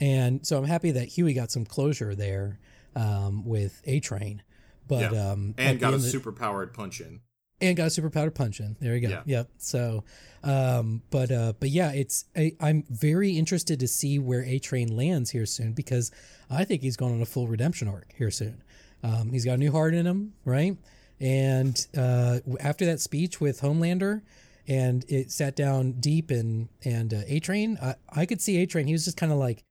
[0.00, 2.58] And so i'm happy that hughie got some closure there
[2.96, 4.42] um, with a train
[4.88, 5.30] but yeah.
[5.30, 7.20] um and got a super powered punch in
[7.60, 8.76] and got a super powder punch in.
[8.80, 9.08] There you go.
[9.08, 9.22] Yeah.
[9.26, 9.48] Yep.
[9.58, 10.04] So,
[10.44, 14.96] um, but uh, but yeah, it's I, I'm very interested to see where A Train
[14.96, 16.10] lands here soon because
[16.50, 18.62] I think he's going on a full redemption arc here soon.
[19.02, 20.76] Um, he's got a new heart in him, right?
[21.20, 24.22] And uh, after that speech with Homelander,
[24.68, 28.66] and it sat down deep and and uh, A Train, I, I could see A
[28.66, 28.86] Train.
[28.86, 29.64] He was just kind of like,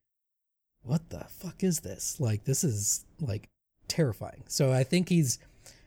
[0.82, 2.20] "What the fuck is this?
[2.20, 3.48] Like, this is like
[3.86, 5.38] terrifying." So I think he's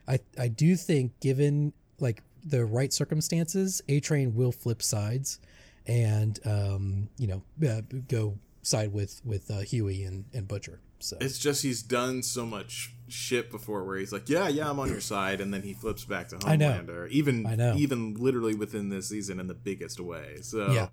[0.08, 5.40] I I do think given like the right circumstances, A Train will flip sides,
[5.86, 10.80] and um, you know uh, go side with with uh, Hughie and and Butcher.
[11.00, 14.80] So it's just he's done so much shit before where he's like, yeah, yeah, I'm
[14.80, 16.52] on your side, and then he flips back to Homelander.
[16.52, 17.08] I know.
[17.10, 17.76] Even I know.
[17.76, 20.38] even literally within this season in the biggest way.
[20.42, 20.90] So yeah.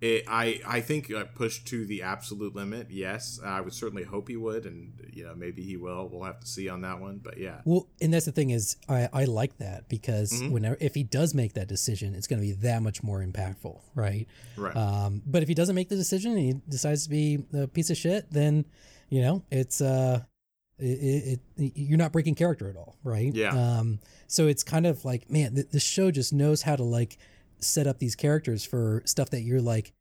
[0.00, 2.86] It, I I think uh, pushed to the absolute limit.
[2.88, 6.08] Yes, I would certainly hope he would, and you know maybe he will.
[6.08, 7.18] We'll have to see on that one.
[7.18, 7.62] But yeah.
[7.64, 10.52] Well, and that's the thing is I I like that because mm-hmm.
[10.52, 13.80] whenever if he does make that decision, it's going to be that much more impactful,
[13.96, 14.28] right?
[14.56, 14.76] Right.
[14.76, 17.90] Um, but if he doesn't make the decision and he decides to be a piece
[17.90, 18.66] of shit, then
[19.08, 20.20] you know it's uh.
[20.80, 23.34] It, it, you're not breaking character at all, right?
[23.34, 23.50] Yeah.
[23.50, 27.18] Um, so it's kind of like, man, the, the show just knows how to like
[27.60, 29.92] set up these characters for stuff that you're like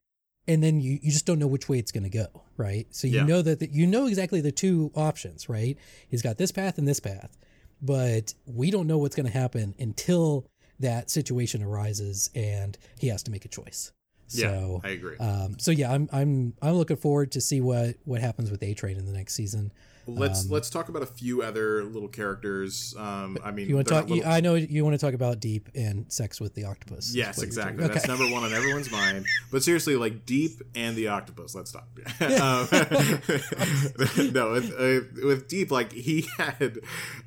[0.49, 2.27] and then you, you just don't know which way it's going to go
[2.57, 3.25] right so you yeah.
[3.25, 5.77] know that the, you know exactly the two options right
[6.09, 7.37] he's got this path and this path
[7.81, 10.45] but we don't know what's going to happen until
[10.79, 13.91] that situation arises and he has to make a choice
[14.27, 15.17] so yeah, I agree.
[15.17, 18.73] Um, so yeah, I'm I'm I'm looking forward to see what what happens with A
[18.73, 19.71] Train in the next season.
[20.07, 22.95] Let's um, let's talk about a few other little characters.
[22.97, 24.09] Um, I mean, you want to talk?
[24.09, 24.29] Little...
[24.29, 27.13] I know you want to talk about Deep and sex with the octopus.
[27.13, 27.83] Yes, exactly.
[27.83, 27.93] Okay.
[27.93, 29.25] That's number one on everyone's mind.
[29.51, 31.55] But seriously, like Deep and the octopus.
[31.55, 31.87] Let's talk.
[32.21, 32.67] um,
[34.33, 36.79] no, with, uh, with Deep, like he had,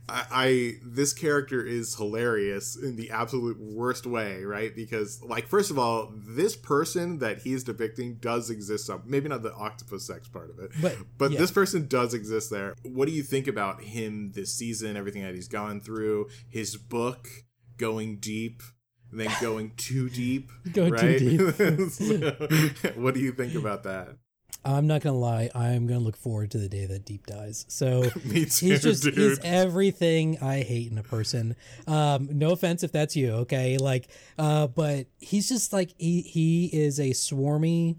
[0.08, 4.74] I, I this character is hilarious in the absolute worst way, right?
[4.74, 8.86] Because like first of all, this person that he's depicting does exist.
[8.86, 11.38] Some maybe not the octopus sex part of it, but but yeah.
[11.38, 12.69] this person does exist there.
[12.82, 14.96] What do you think about him this season?
[14.96, 17.28] Everything that he's gone through, his book
[17.76, 18.62] going deep
[19.10, 20.50] and then going too deep.
[20.72, 21.18] going right?
[21.18, 21.90] too deep.
[21.90, 24.16] so, what do you think about that?
[24.62, 25.48] I'm not gonna lie.
[25.54, 27.64] I'm gonna look forward to the day that Deep dies.
[27.68, 29.16] So too, he's just dude.
[29.16, 31.56] he's everything I hate in a person.
[31.86, 33.78] Um, no offense if that's you, okay?
[33.78, 34.08] Like,
[34.38, 37.96] uh, but he's just like he he is a swarmy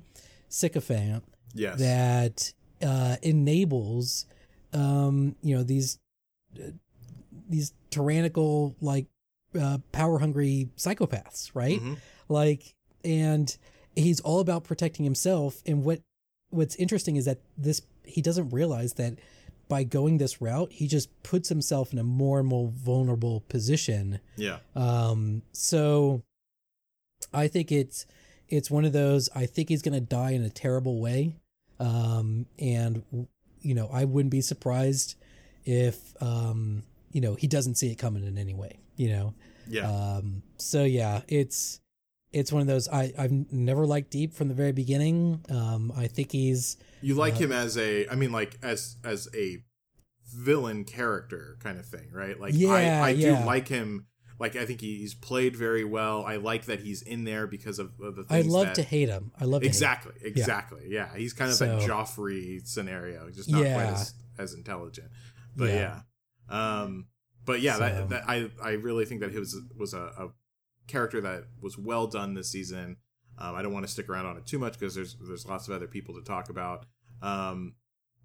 [0.50, 1.24] sycophant.
[1.54, 1.80] Yes.
[1.80, 2.54] That
[2.84, 4.26] uh, enables,
[4.74, 6.00] um, you know these
[6.58, 6.72] uh,
[7.50, 9.08] these tyrannical like
[9.60, 11.80] uh, power hungry psychopaths, right?
[11.80, 11.94] Mm-hmm.
[12.30, 13.56] Like, and
[13.96, 15.62] he's all about protecting himself.
[15.66, 16.02] And what
[16.50, 19.18] what's interesting is that this he doesn't realize that
[19.68, 24.20] by going this route, he just puts himself in a more and more vulnerable position.
[24.36, 24.58] Yeah.
[24.76, 25.44] Um.
[25.54, 26.24] So,
[27.34, 28.06] I think it's
[28.50, 29.30] it's one of those.
[29.34, 31.36] I think he's gonna die in a terrible way.
[31.80, 32.48] Um.
[32.60, 33.04] And
[33.62, 35.16] you know, I wouldn't be surprised
[35.64, 38.80] if um you know he doesn't see it coming in any way.
[38.96, 39.34] You know.
[39.68, 39.90] Yeah.
[39.90, 40.44] Um.
[40.58, 41.82] So yeah, it's
[42.32, 45.44] it's one of those I I've never liked Deep from the very beginning.
[45.50, 49.30] Um, I think he's you like uh, him as a I mean like as as
[49.36, 49.64] a
[50.34, 52.40] villain character kind of thing, right?
[52.40, 53.40] Like yeah, I I yeah.
[53.40, 54.08] do like him.
[54.42, 56.26] Like I think he's played very well.
[56.26, 58.48] I like that he's in there because of, of the things.
[58.48, 59.32] I love that, to hate him.
[59.40, 60.82] I love exactly, exactly.
[60.88, 61.10] Yeah.
[61.14, 61.20] yeah.
[61.20, 63.76] he's kind of so, that Joffrey scenario, just not yeah.
[63.76, 65.10] quite as, as intelligent.
[65.56, 66.00] But yeah,
[66.50, 66.82] yeah.
[66.82, 67.06] um,
[67.46, 70.30] but yeah, so, that, that I I really think that he was was a, a
[70.88, 72.98] character that was well done this season.
[73.38, 75.68] Um, I don't want to stick around on it too much because there's there's lots
[75.68, 76.88] of other people to talk about.
[77.22, 77.76] Um,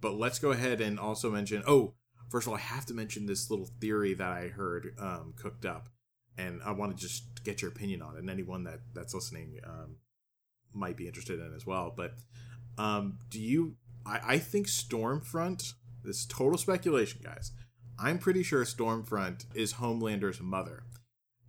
[0.00, 1.62] but let's go ahead and also mention.
[1.66, 1.92] Oh,
[2.30, 5.66] first of all, I have to mention this little theory that I heard um, cooked
[5.66, 5.90] up,
[6.38, 8.20] and I want to just get your opinion on it.
[8.20, 9.96] And anyone that that's listening um,
[10.72, 11.92] might be interested in as well.
[11.96, 12.14] But
[12.78, 13.76] um, do you?
[14.04, 15.74] I, I think Stormfront.
[16.04, 17.52] This is total speculation, guys.
[17.98, 20.84] I'm pretty sure Stormfront is Homelander's mother.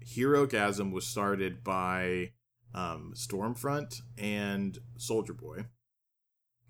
[0.02, 2.32] Hero Herogasm was started by
[2.74, 5.66] um, Stormfront and Soldier Boy.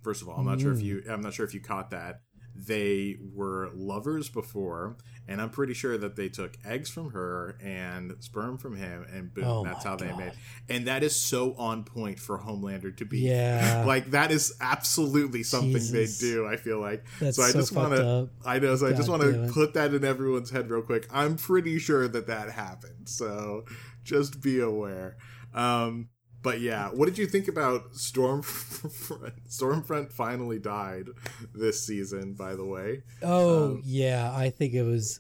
[0.04, 0.62] First of all, I'm not mm.
[0.62, 2.22] sure if you I'm not sure if you caught that.
[2.58, 4.98] They were lovers before,
[5.28, 9.32] and I'm pretty sure that they took eggs from her and sperm from him, and
[9.32, 10.00] boom, oh that's how God.
[10.00, 10.32] they made.
[10.68, 13.20] And that is so on point for Homelander to be.
[13.20, 16.20] Yeah, like that is absolutely something Jesus.
[16.20, 16.48] they do.
[16.48, 17.06] I feel like.
[17.20, 18.30] That's so I so just want to.
[18.44, 18.76] I know.
[18.76, 21.08] So God I just want to put that in everyone's head real quick.
[21.12, 23.08] I'm pretty sure that that happened.
[23.08, 23.66] So
[24.04, 25.18] just be aware.
[25.54, 26.10] Um,
[26.48, 29.34] but yeah, what did you think about Stormfront?
[29.50, 31.08] Stormfront finally died
[31.54, 33.04] this season, by the way.
[33.22, 35.20] Oh um, yeah, I think it was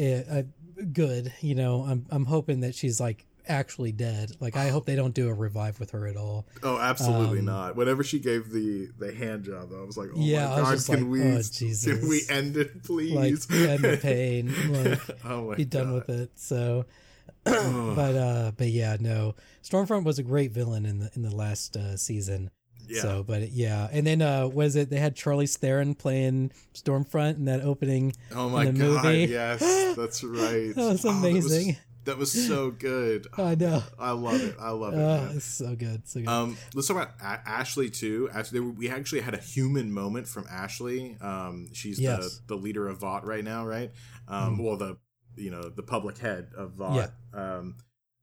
[0.00, 0.42] uh,
[0.92, 1.32] good.
[1.42, 4.32] You know, I'm I'm hoping that she's like actually dead.
[4.40, 6.44] Like I hope they don't do a revive with her at all.
[6.64, 7.76] Oh, absolutely um, not.
[7.76, 10.84] Whenever she gave the the hand job, though, I was like, oh yeah, my god,
[10.84, 11.40] can like, we oh,
[11.84, 13.14] can we end it, please?
[13.48, 14.52] Like end the pain.
[14.70, 16.32] Like, oh my be done with it.
[16.34, 16.84] So
[17.94, 19.34] but uh, but yeah, no.
[19.62, 22.50] Stormfront was a great villain in the in the last uh, season.
[22.88, 23.02] Yeah.
[23.02, 27.44] So, but yeah, and then uh, was it they had Charlize Theron playing Stormfront in
[27.44, 28.14] that opening?
[28.34, 28.76] Oh my god!
[28.76, 29.26] Movie.
[29.30, 29.60] Yes,
[29.94, 30.74] that's right.
[30.74, 31.76] that was amazing.
[31.76, 33.26] Oh, that, was, that was so good.
[33.36, 33.82] I know.
[33.98, 34.56] I love it.
[34.58, 34.98] I love it.
[34.98, 36.08] Oh, it's so good.
[36.08, 36.28] So good.
[36.28, 38.30] Um, let's talk about a- Ashley too.
[38.32, 41.18] Actually, we actually had a human moment from Ashley.
[41.20, 42.40] Um, she's yes.
[42.46, 43.90] the the leader of Vought right now, right?
[44.28, 44.64] Um, mm.
[44.64, 44.96] well, the
[45.38, 47.10] you know the public head of Vought.
[47.34, 47.56] Yeah.
[47.56, 47.76] Um,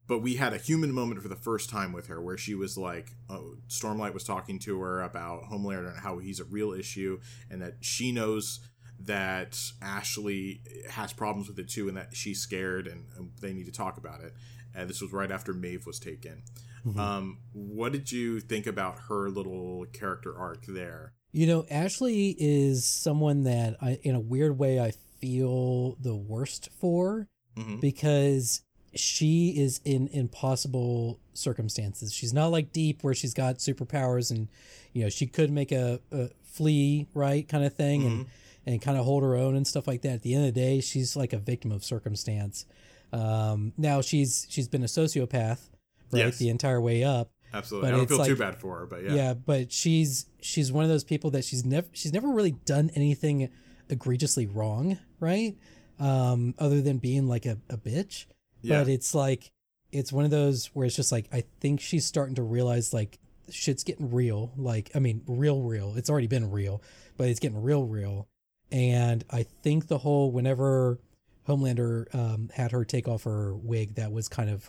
[0.07, 2.78] but we had a human moment for the first time with her where she was
[2.78, 7.20] like oh, stormlight was talking to her about homelander and how he's a real issue
[7.49, 8.59] and that she knows
[8.99, 13.66] that ashley has problems with it too and that she's scared and, and they need
[13.66, 14.34] to talk about it
[14.74, 16.43] and this was right after maeve was taken
[16.86, 16.99] mm-hmm.
[16.99, 22.86] um, what did you think about her little character arc there you know ashley is
[22.86, 27.80] someone that i in a weird way i feel the worst for mm-hmm.
[27.80, 28.61] because
[28.95, 32.13] she is in impossible circumstances.
[32.13, 34.47] She's not like Deep where she's got superpowers and
[34.93, 38.11] you know she could make a, a flee right kind of thing mm-hmm.
[38.11, 38.26] and
[38.68, 40.13] and kind of hold her own and stuff like that.
[40.13, 42.66] At the end of the day, she's like a victim of circumstance.
[43.13, 45.70] Um, now she's she's been a sociopath
[46.11, 46.38] right yes.
[46.38, 47.32] the entire way up.
[47.53, 49.34] Absolutely, but I don't feel like, too bad for her, but yeah, yeah.
[49.34, 53.49] But she's she's one of those people that she's never she's never really done anything
[53.90, 55.56] egregiously wrong, right?
[56.00, 58.26] Um, other than being like a, a bitch.
[58.62, 58.80] Yeah.
[58.80, 59.52] But it's like
[59.92, 63.20] it's one of those where it's just like I think she's starting to realize like
[63.50, 64.52] shit's getting real.
[64.58, 65.94] Like I mean, real, real.
[65.96, 66.82] It's already been real,
[67.18, 68.28] but it's getting real, real.
[68.72, 71.00] And I think the whole whenever
[71.48, 74.68] Homelander um, had her take off her wig, that was kind of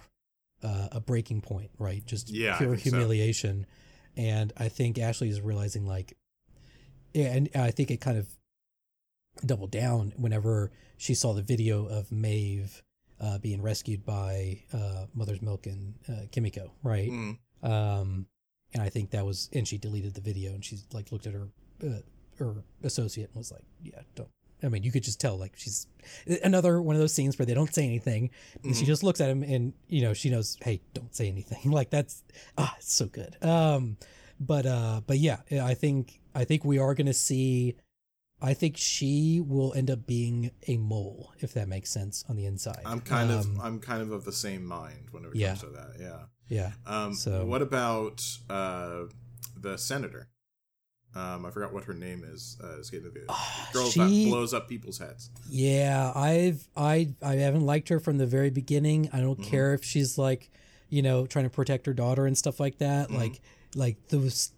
[0.62, 2.04] uh, a breaking point, right?
[2.04, 2.90] Just Yeah, pure think so.
[2.90, 3.66] humiliation.
[4.16, 6.16] And I think Ashley is realizing like,
[7.14, 8.26] yeah, and I think it kind of
[9.44, 12.82] doubled down whenever she saw the video of Maeve
[13.20, 17.10] uh, being rescued by uh, Mother's Milk and uh, Kimiko, right?
[17.10, 17.38] Mm.
[17.62, 18.26] Um,
[18.72, 21.32] and I think that was, and she deleted the video, and she's like looked at
[21.34, 21.48] her
[21.84, 22.00] uh,
[22.38, 24.28] her associate and was like, "Yeah, don't."
[24.62, 25.86] I mean, you could just tell like she's
[26.42, 28.30] another one of those scenes where they don't say anything,
[28.64, 28.86] and she Mhm.
[28.86, 31.70] just looks at him, and you know she knows, hey, don't say anything.
[31.70, 32.22] like that's
[32.58, 33.36] ah, it's so good.
[33.42, 33.96] Um,
[34.40, 37.76] but uh, but yeah, I think I think we are gonna see.
[38.40, 42.44] I think she will end up being a mole, if that makes sense, on the
[42.46, 42.82] inside.
[42.84, 45.48] I'm kind Um, of I'm kind of of the same mind whenever it yeah.
[45.48, 45.92] comes to that.
[45.98, 46.22] Yeah.
[46.48, 46.72] yeah.
[46.86, 49.04] Um, So- what about uh,
[49.58, 50.28] the senator?
[51.14, 52.58] Um, I forgot what her name is.
[52.62, 53.20] Uh, escaping the
[53.72, 55.30] girl she- that blows up people's heads.
[55.48, 59.08] Yeah, I've I I haven't liked her from the very beginning.
[59.14, 59.44] I don't Mhm.
[59.44, 60.50] care if she's like,
[60.90, 63.08] you know, trying to protect her daughter and stuff like that.
[63.08, 63.16] Mhm.
[63.16, 63.40] Like
[63.74, 64.52] like those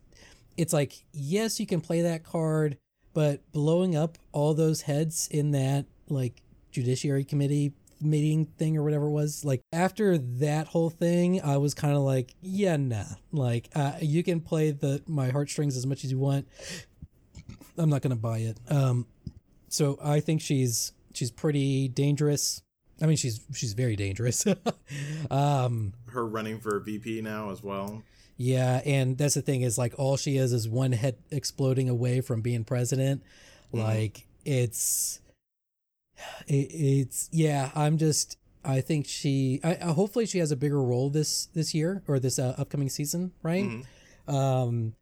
[0.56, 2.76] it's like, yes, you can play that card,
[3.18, 6.40] but blowing up all those heads in that like
[6.70, 11.74] judiciary committee meeting thing or whatever it was, like after that whole thing, I was
[11.74, 13.02] kind of like, yeah, nah.
[13.32, 16.46] Like uh, you can play the my heartstrings as much as you want.
[17.76, 18.56] I'm not gonna buy it.
[18.68, 19.04] Um,
[19.66, 22.62] so I think she's she's pretty dangerous.
[23.02, 24.46] I mean, she's she's very dangerous.
[25.32, 28.04] um, Her running for VP now as well.
[28.38, 32.20] Yeah, and that's the thing is like all she is is one head exploding away
[32.20, 33.22] from being president.
[33.74, 33.82] Mhm.
[33.82, 35.20] Like it's
[36.46, 37.70] it, it's yeah.
[37.74, 41.74] I'm just I think she I, I hopefully she has a bigger role this this
[41.74, 43.64] year or this uh, upcoming season, right?
[43.64, 44.32] Mhm.
[44.32, 44.94] Um,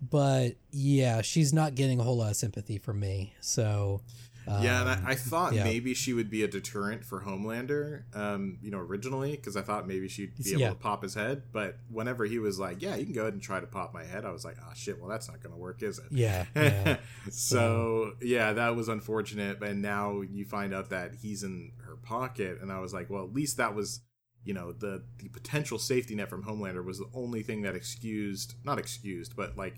[0.00, 3.34] but yeah, she's not getting a whole lot of sympathy from me.
[3.40, 4.00] So
[4.46, 5.64] yeah, and um, I, I thought yeah.
[5.64, 8.02] maybe she would be a deterrent for Homelander.
[8.16, 10.68] Um, you know, originally because I thought maybe she'd be able Yeah.
[10.70, 11.42] to pop his head.
[11.52, 14.04] But whenever he was like, "Yeah, you can go ahead and try to pop my
[14.04, 14.98] head," I was like, "Ah, shit.
[15.00, 16.96] Well, that's not going to work, is it?" yeah, yeah.
[17.30, 19.62] so yeah, that was unfortunate.
[19.62, 23.24] And now you find out that he's in her pocket, and I was like, well,
[23.24, 24.00] at least that was,
[24.44, 28.54] you know, the the potential safety net from Homelander was the only thing that excused,
[28.64, 29.76] not excused, but like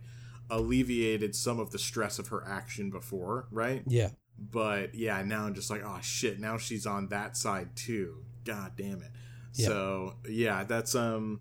[0.51, 3.83] alleviated some of the stress of her action before, right?
[3.87, 4.11] yeah.
[4.39, 8.25] But yeah, now I'm just like, oh shit, now she's on that side too.
[8.45, 9.11] God damn it.
[9.55, 9.67] Yeah.
[9.69, 11.41] So yeah, that's um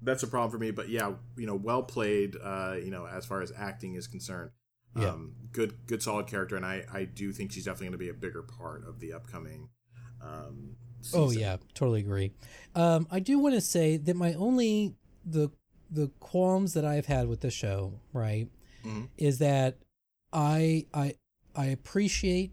[0.00, 0.70] that's a problem for me.
[0.70, 4.50] But yeah, you know, well played, uh, you know, as far as acting is concerned.
[4.96, 5.10] Yeah.
[5.10, 8.14] Um good good solid character and I, I do think she's definitely gonna be a
[8.14, 9.68] bigger part of the upcoming
[10.22, 10.76] um
[11.14, 12.32] Oh yeah, totally agree.
[12.76, 15.50] Um, I do want to say that my only the
[15.90, 18.48] the qualms that I've had with the show, right,
[18.84, 19.08] Mhm.
[19.18, 19.78] is that
[20.32, 21.16] I I
[21.56, 22.52] I appreciate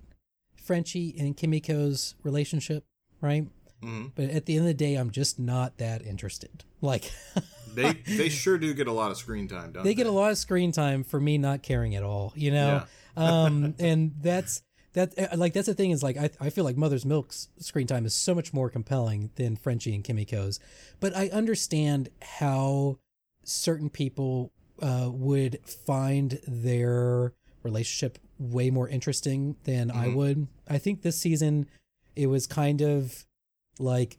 [0.56, 2.86] Frenchie and Kimiko's relationship,
[3.22, 3.48] right?
[3.82, 4.12] Mhm.
[4.16, 6.64] But at the end of the day, I'm just not that interested.
[6.82, 7.12] Like
[7.76, 9.96] They they sure do get a lot of screen time, don't they they?
[9.96, 12.84] get a lot of screen time for me not caring at all, you know?
[13.16, 16.78] um and that's that uh, like that's the thing is like I, I feel like
[16.78, 20.60] mother's milk's screen time is so much more compelling than frenchie and kimiko's
[21.00, 22.98] but i understand how
[23.44, 27.34] certain people uh, would find their
[27.64, 30.16] relationship way more interesting than i Mhm.
[30.16, 31.68] would i think this season
[32.16, 33.26] it was kind of
[33.80, 34.18] like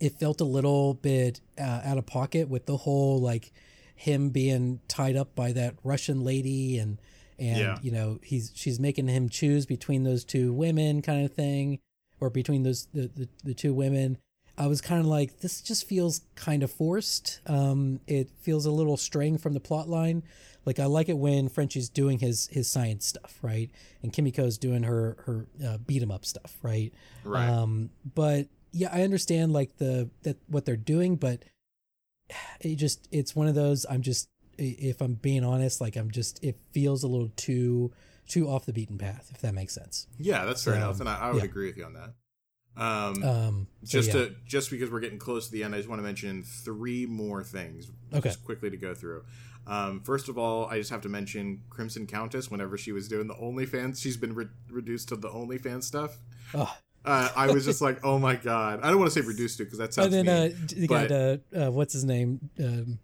[0.00, 3.52] it felt a little bit uh, out of pocket with the whole like
[3.94, 6.98] him being tied up by that Russian lady and
[7.38, 7.78] and Yeah.
[7.82, 11.78] you know he's she's making him choose between those two women kind of thing
[12.20, 14.18] or between those the the, the two women
[14.58, 18.70] I was kind of like this just feels kind of forced um it feels a
[18.72, 20.22] little straying from the plot line
[20.66, 23.70] like I like it when Frenchie's doing his his science stuff right
[24.02, 26.92] and Kimiko's doing her her uh, beat 'em up stuff right
[27.24, 27.48] Right.
[27.48, 31.44] um, but yeah, I understand like the that what they're doing, but
[32.60, 33.86] it just it's one of those.
[33.88, 37.92] I'm just if I'm being honest, like I'm just it feels a little too
[38.28, 40.06] too off the beaten path, if that makes sense.
[40.18, 41.44] yeah, that's fair so, enough, and I, I would yeah.
[41.44, 42.14] agree with you on that.
[42.76, 44.14] Um, Um, so just yeah.
[44.14, 47.06] to just because we're getting close to the end, I just want to mention three
[47.06, 48.28] more things, Okay.
[48.30, 49.24] just quickly to go through.
[49.66, 52.50] Um, first of all, I just have to mention Crimson Countess.
[52.50, 56.18] Whenever she was doing the OnlyFans, she's been re- reduced to the OnlyFans stuff.
[56.54, 56.76] Oh.
[57.04, 58.80] Uh, I was just like, oh my god!
[58.82, 60.56] I don't want to say reduced to because that sounds and then mean.
[60.56, 62.48] uh, you got uh, uh, what's his name?
[62.58, 62.98] Um,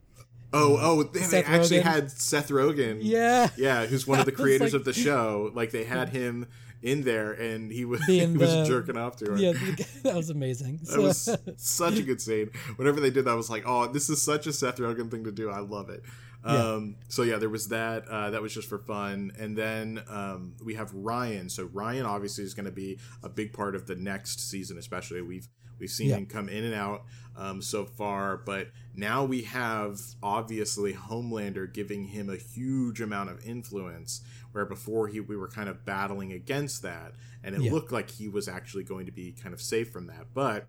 [0.52, 1.82] Oh, oh, they, they actually Rogen.
[1.82, 2.98] had Seth Rogen.
[3.00, 5.50] Yeah, yeah, who's one of the creators like, of the show.
[5.54, 6.48] Like they had him
[6.82, 9.36] in there, and he was he was the, jerking off to her.
[9.36, 9.52] Yeah,
[10.02, 10.78] that was amazing.
[10.78, 11.02] that so.
[11.02, 12.50] was such a good scene.
[12.76, 15.24] Whenever they did that, I was like, oh, this is such a Seth Rogen thing
[15.24, 15.50] to do.
[15.50, 16.02] I love it.
[16.44, 18.08] Um, So yeah, there was that.
[18.08, 21.48] Uh, that was just for fun, and then um, we have Ryan.
[21.48, 25.22] So Ryan obviously is going to be a big part of the next season, especially
[25.22, 26.16] we've we've seen yeah.
[26.16, 27.04] him come in and out
[27.36, 33.44] um, so far, but now we have obviously Homelander giving him a huge amount of
[33.44, 34.22] influence,
[34.52, 37.12] where before he we were kind of battling against that,
[37.42, 37.72] and it yeah.
[37.72, 40.68] looked like he was actually going to be kind of safe from that, but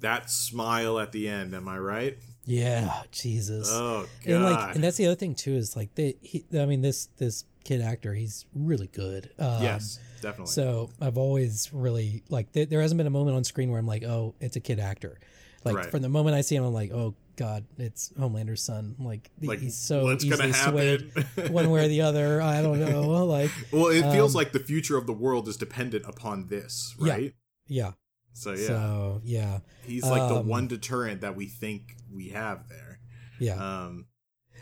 [0.00, 2.18] that smile at the end, am I right?
[2.46, 3.68] Yeah, Jesus.
[3.70, 4.34] Oh God.
[4.34, 6.16] And like, and that's the other thing too is like they.
[6.20, 9.30] He, I mean, this this kid actor, he's really good.
[9.38, 10.52] Um, yes, definitely.
[10.52, 12.52] So I've always really like.
[12.52, 14.78] Th- there hasn't been a moment on screen where I'm like, oh, it's a kid
[14.78, 15.18] actor.
[15.64, 15.90] Like right.
[15.90, 18.96] from the moment I see him, I'm like, oh God, it's Homelander's son.
[18.98, 21.10] Like, like he's so easily swayed
[21.50, 22.42] one way or the other.
[22.42, 23.24] I don't know.
[23.24, 26.94] Like, well, it feels um, like the future of the world is dependent upon this,
[26.98, 27.34] right?
[27.66, 27.86] Yeah.
[27.86, 27.92] yeah.
[28.34, 28.66] So yeah.
[28.66, 29.58] So yeah.
[29.86, 32.98] He's like um, the one deterrent that we think we have there.
[33.38, 33.54] Yeah.
[33.54, 34.06] Um.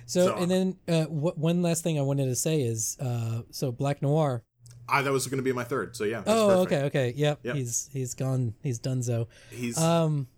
[0.06, 3.42] So, so and then uh, w- one last thing I wanted to say is uh,
[3.50, 4.44] so Black Noir.
[4.88, 5.96] I that was going to be my third.
[5.96, 6.22] So yeah.
[6.26, 6.72] Oh, perfect.
[6.72, 7.40] okay, okay, yep.
[7.42, 7.56] yep.
[7.56, 8.54] He's he's gone.
[8.62, 9.28] He's done so.
[9.50, 10.28] He's um.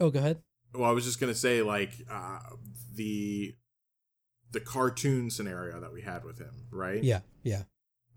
[0.00, 0.42] Oh, go ahead.
[0.74, 2.40] Well, I was just gonna say like uh,
[2.92, 3.54] the
[4.50, 7.02] the cartoon scenario that we had with him, right?
[7.02, 7.62] Yeah, yeah.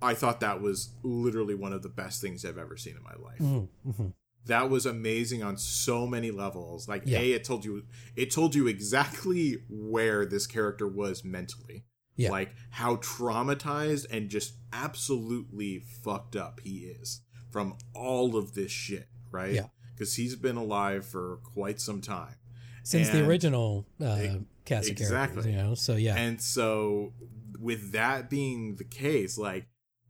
[0.02, 3.16] I thought that was literally one of the best things I've ever seen in my
[3.24, 3.40] life.
[3.40, 4.08] Mm-hmm, mm-hmm
[4.48, 6.88] that was amazing on so many levels.
[6.88, 7.20] Like yeah.
[7.20, 7.84] a it told you
[8.16, 11.84] it told you exactly where this character was mentally.
[12.20, 12.32] Yeah.
[12.32, 17.22] like how traumatized and just absolutely fucked up he is
[17.52, 19.54] from all of this shit right?
[19.54, 19.66] Yeah.
[19.94, 22.36] Because he's been alive for quite some time.
[22.84, 25.52] Since and the original uh, it, cast exactly.
[25.52, 26.16] you know so yeah.
[26.16, 27.14] And so
[27.60, 29.68] with that being the case like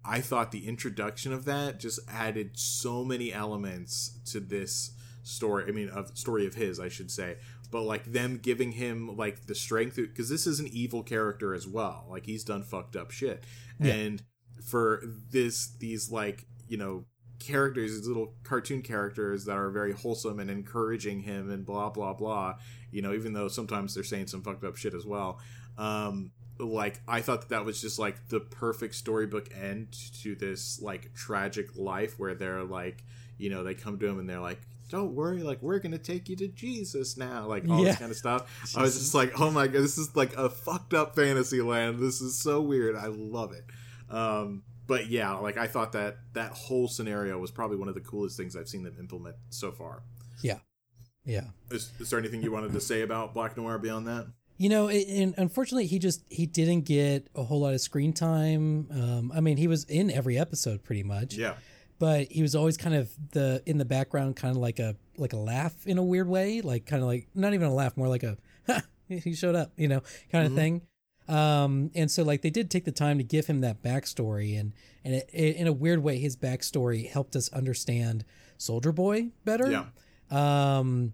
[0.08, 4.92] I thought the introduction of that just added so many elements to this
[5.24, 5.66] story.
[5.68, 7.38] I mean, of story of his, I should say.
[7.70, 11.68] But like them giving him like the strength because this is an evil character as
[11.68, 12.06] well.
[12.10, 13.44] Like he's done fucked up shit,
[13.80, 13.94] yeah.
[13.94, 14.24] and
[14.64, 17.04] for this these like you know
[17.40, 22.14] characters, these little cartoon characters that are very wholesome and encouraging him and blah blah
[22.14, 22.56] blah.
[22.90, 25.42] You know, even though sometimes they're saying some fucked up shit as well.
[25.78, 30.82] Um, like I thought that, that was just like the perfect storybook end to this
[30.82, 33.04] like tragic life where they're like,
[33.38, 36.30] you know, they come to him and they're like, "Don't worry, like we're gonna take
[36.30, 37.92] you to Jesus now," like all yeah.
[37.92, 38.60] this kind of stuff.
[38.62, 38.78] Jesus.
[38.78, 42.00] I was just like, "Oh my god, this is like a fucked up fantasy land.
[42.00, 42.96] This is so weird.
[42.96, 43.66] I love it."
[44.10, 48.02] Um, but yeah, like I thought that that whole scenario was probably one of the
[48.02, 50.04] coolest things I've seen them implement so far.
[50.42, 50.60] Yeah,
[51.26, 51.48] yeah.
[51.70, 54.28] Is, is there anything you wanted to say about Black Noir beyond that?
[54.58, 58.88] You know, and unfortunately, he just he didn't get a whole lot of screen time.
[58.92, 61.36] Um, I mean, he was in every episode pretty much.
[61.36, 61.54] Yeah.
[62.00, 65.34] But he was always kind of the in the background, kind of like a like
[65.34, 68.08] a laugh in a weird way, like kind of like not even a laugh, more
[68.08, 68.38] like a
[69.08, 70.02] he showed up, you know,
[70.32, 70.60] kind of mm-hmm.
[70.60, 70.82] thing.
[71.28, 74.74] Um, and so like they did take the time to give him that backstory, and
[75.04, 78.24] and it, it, in a weird way, his backstory helped us understand
[78.58, 79.70] Soldier Boy better.
[79.70, 79.86] Yeah.
[80.32, 81.14] Um,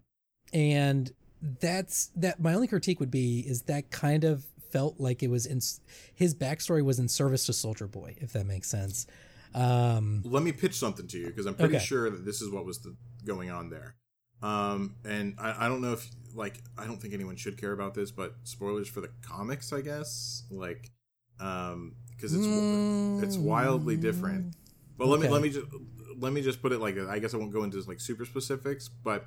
[0.53, 1.11] and
[1.59, 5.45] that's that my only critique would be is that kind of felt like it was
[5.45, 5.59] in
[6.15, 9.05] his backstory was in service to soldier boy if that makes sense
[9.53, 11.85] um let me pitch something to you because i'm pretty okay.
[11.85, 13.95] sure that this is what was the, going on there
[14.41, 17.93] um and I, I don't know if like i don't think anyone should care about
[17.93, 20.91] this but spoilers for the comics i guess like
[21.39, 23.21] um because it's mm.
[23.21, 24.55] it's wildly different
[24.97, 25.27] but let okay.
[25.27, 25.67] me let me just
[26.17, 28.87] let me just put it like i guess i won't go into like super specifics
[28.87, 29.25] but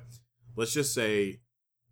[0.55, 1.39] let's just say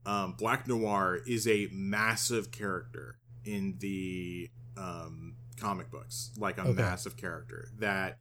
[0.05, 6.81] um, Black Noir is a massive character in the um, comic books, like a okay.
[6.81, 8.19] massive character that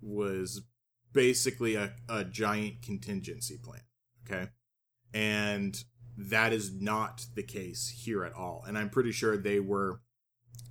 [0.00, 0.62] was
[1.12, 3.80] basically a, a giant contingency plan.
[4.28, 4.50] Okay.
[5.14, 5.82] And
[6.16, 8.64] that is not the case here at all.
[8.66, 10.00] And I'm pretty sure they were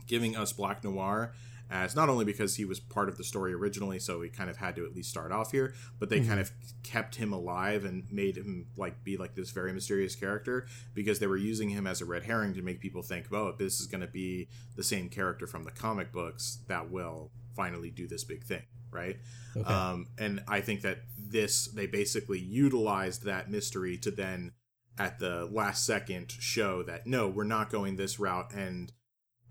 [0.05, 1.33] giving us Black Noir
[1.69, 4.57] as not only because he was part of the story originally, so he kind of
[4.57, 6.29] had to at least start off here, but they mm-hmm.
[6.29, 6.51] kind of
[6.83, 11.27] kept him alive and made him like be like this very mysterious character because they
[11.27, 14.01] were using him as a red herring to make people think, oh, this is going
[14.01, 18.43] to be the same character from the comic books that will finally do this big
[18.43, 19.17] thing, right?
[19.55, 19.69] Okay.
[19.69, 24.53] Um, and I think that this they basically utilized that mystery to then
[24.97, 28.91] at the last second show that no, we're not going this route and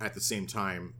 [0.00, 0.94] at the same time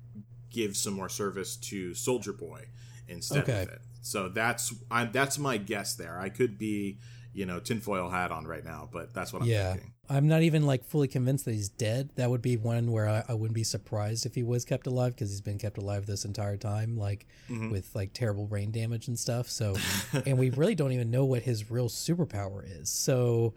[0.57, 2.65] give some more service to Soldier Boy
[3.07, 3.63] instead okay.
[3.63, 3.81] of it.
[4.01, 6.19] So that's I, that's my guess there.
[6.19, 6.99] I could be,
[7.35, 9.73] you know, tinfoil hat on right now, but that's what I'm yeah.
[9.73, 9.93] thinking.
[10.09, 12.11] I'm not even like fully convinced that he's dead.
[12.15, 15.15] That would be one where I, I wouldn't be surprised if he was kept alive
[15.15, 17.71] because he's been kept alive this entire time, like mm-hmm.
[17.71, 19.51] with like terrible brain damage and stuff.
[19.51, 19.77] So,
[20.27, 22.89] and we really don't even know what his real superpower is.
[22.89, 23.55] So,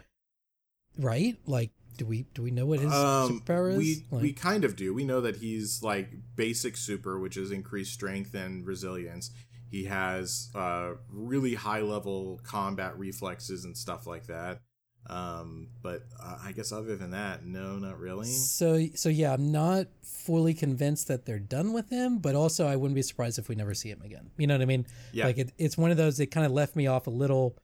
[0.98, 1.38] right?
[1.46, 3.78] Like, do we do we know what his um, superpower is?
[3.78, 4.94] We like, we kind of do.
[4.94, 9.30] We know that he's like basic super, which is increased strength and resilience.
[9.70, 14.62] He has uh, really high level combat reflexes and stuff like that.
[15.08, 18.28] Um, but uh, I guess other than that, no, not really.
[18.28, 22.76] So, so yeah, I'm not fully convinced that they're done with him, but also I
[22.76, 24.32] wouldn't be surprised if we never see him again.
[24.38, 24.86] You know what I mean?
[25.12, 25.26] Yeah.
[25.26, 27.58] Like it, it's one of those that kind of left me off a little.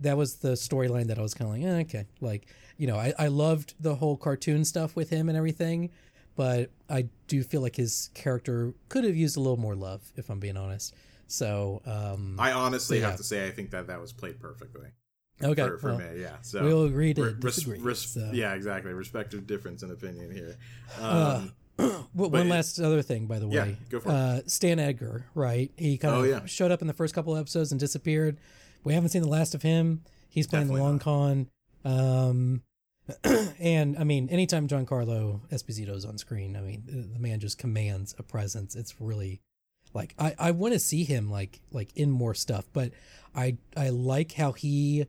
[0.00, 2.46] That was the storyline that I was kind of like, eh, okay, like
[2.78, 5.90] you know, I, I loved the whole cartoon stuff with him and everything,
[6.36, 10.30] but I do feel like his character could have used a little more love, if
[10.30, 10.94] I'm being honest.
[11.26, 14.88] So um, I honestly have to say, I think that that was played perfectly.
[15.42, 16.36] Okay, for, for well, me, yeah.
[16.40, 17.78] So we'll agree to res- disagree.
[17.78, 18.30] Res- so.
[18.32, 18.92] Yeah, exactly.
[18.92, 20.56] Respective difference in opinion here.
[21.00, 23.54] Um, uh, one last other thing, by the way.
[23.54, 24.50] Yeah, go for uh, it.
[24.50, 25.70] Stan Edgar, right?
[25.76, 26.46] He kind oh, of yeah.
[26.46, 28.38] showed up in the first couple episodes and disappeared.
[28.82, 30.02] We haven't seen the last of him.
[30.28, 31.04] He's playing Definitely the long not.
[31.04, 31.48] con.
[31.84, 32.62] Um,
[33.58, 38.14] and I mean, anytime Giancarlo Esposito is on screen, I mean, the man just commands
[38.18, 38.74] a presence.
[38.76, 39.40] It's really
[39.94, 42.92] like I, I want to see him like like in more stuff, but
[43.34, 45.06] I I like how he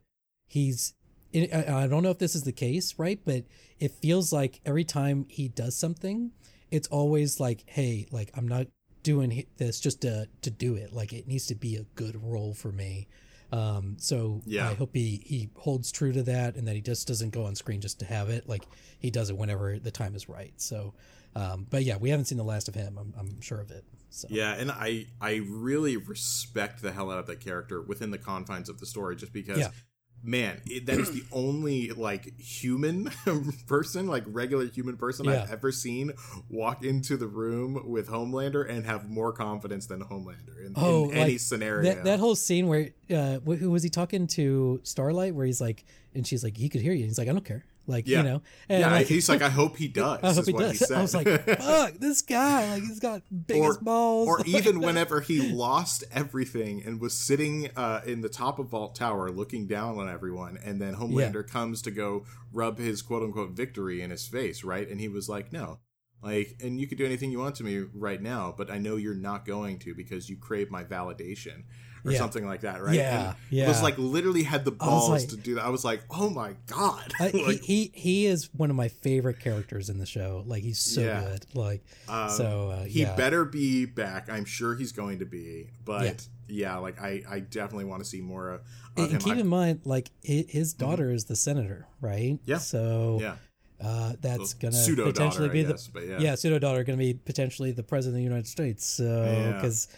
[0.48, 0.94] he's
[1.34, 3.20] I don't know if this is the case, right?
[3.24, 3.44] But
[3.78, 6.32] it feels like every time he does something,
[6.70, 8.66] it's always like, hey, like I'm not
[9.02, 10.92] doing this just to to do it.
[10.92, 13.08] Like it needs to be a good role for me.
[13.52, 14.68] Um, so yeah.
[14.68, 17.54] I hope he he holds true to that and that he just doesn't go on
[17.54, 18.48] screen just to have it.
[18.48, 18.64] Like
[18.98, 20.52] he does it whenever the time is right.
[20.56, 20.94] So,
[21.34, 22.98] um, but yeah, we haven't seen the last of him.
[22.98, 23.84] I'm, I'm sure of it.
[24.10, 24.28] So.
[24.30, 28.68] Yeah, and I I really respect the hell out of that character within the confines
[28.68, 29.70] of the story, just because yeah
[30.22, 33.10] man, it, that is the only like human
[33.66, 35.42] person, like regular human person yeah.
[35.42, 36.12] I've ever seen
[36.48, 41.16] walk into the room with Homelander and have more confidence than Homelander in, oh, in
[41.16, 41.94] any scenario.
[41.94, 45.84] That, that, whole scene where uh, who was he talking to Starlight, where he's like,
[46.14, 47.04] and she's like, he could hear you.
[47.04, 47.64] He's like, I don't care.
[47.86, 48.18] Like, yeah.
[48.18, 50.20] you know, and yeah, like, he's like, I hope he does.
[50.22, 50.78] I hope he does.
[50.78, 54.28] He I was like, fuck, this guy, like, he's got biggest or, balls.
[54.28, 58.94] Or even whenever he lost everything and was sitting uh, in the top of Vought
[58.94, 61.52] Tower looking down on everyone, and then Homelander yeah.
[61.52, 64.88] comes to go rub his quote unquote victory in his face, right?
[64.88, 65.80] And he was like, no.
[66.22, 68.96] Like, and you could do anything you want to me right now, but I know
[68.96, 71.64] you're not going to because you crave my validation
[72.04, 72.18] or yeah.
[72.18, 72.94] something like that, right?
[72.94, 73.64] Yeah, and yeah.
[73.64, 75.64] It was like literally had the balls like, to do that.
[75.64, 77.12] I was like, oh my god!
[77.20, 80.44] like, he, he, he is one of my favorite characters in the show.
[80.46, 81.20] Like he's so yeah.
[81.22, 81.46] good.
[81.54, 84.28] Like um, so uh, he better be back.
[84.30, 86.26] I'm sure he's going to be, but.
[86.52, 88.62] Yeah, like I, I definitely want to see more of
[88.96, 90.84] and, and keep I, in mind, like his mm-hmm.
[90.84, 91.14] daughter mm-hmm.
[91.14, 92.40] is the senator, right?
[92.44, 92.58] Yeah.
[92.58, 93.36] So yeah,
[93.82, 96.18] uh, that's gonna potentially be the yeah.
[96.18, 98.86] yeah pseudo daughter going to be potentially the president of the United States.
[98.86, 99.96] So because yeah,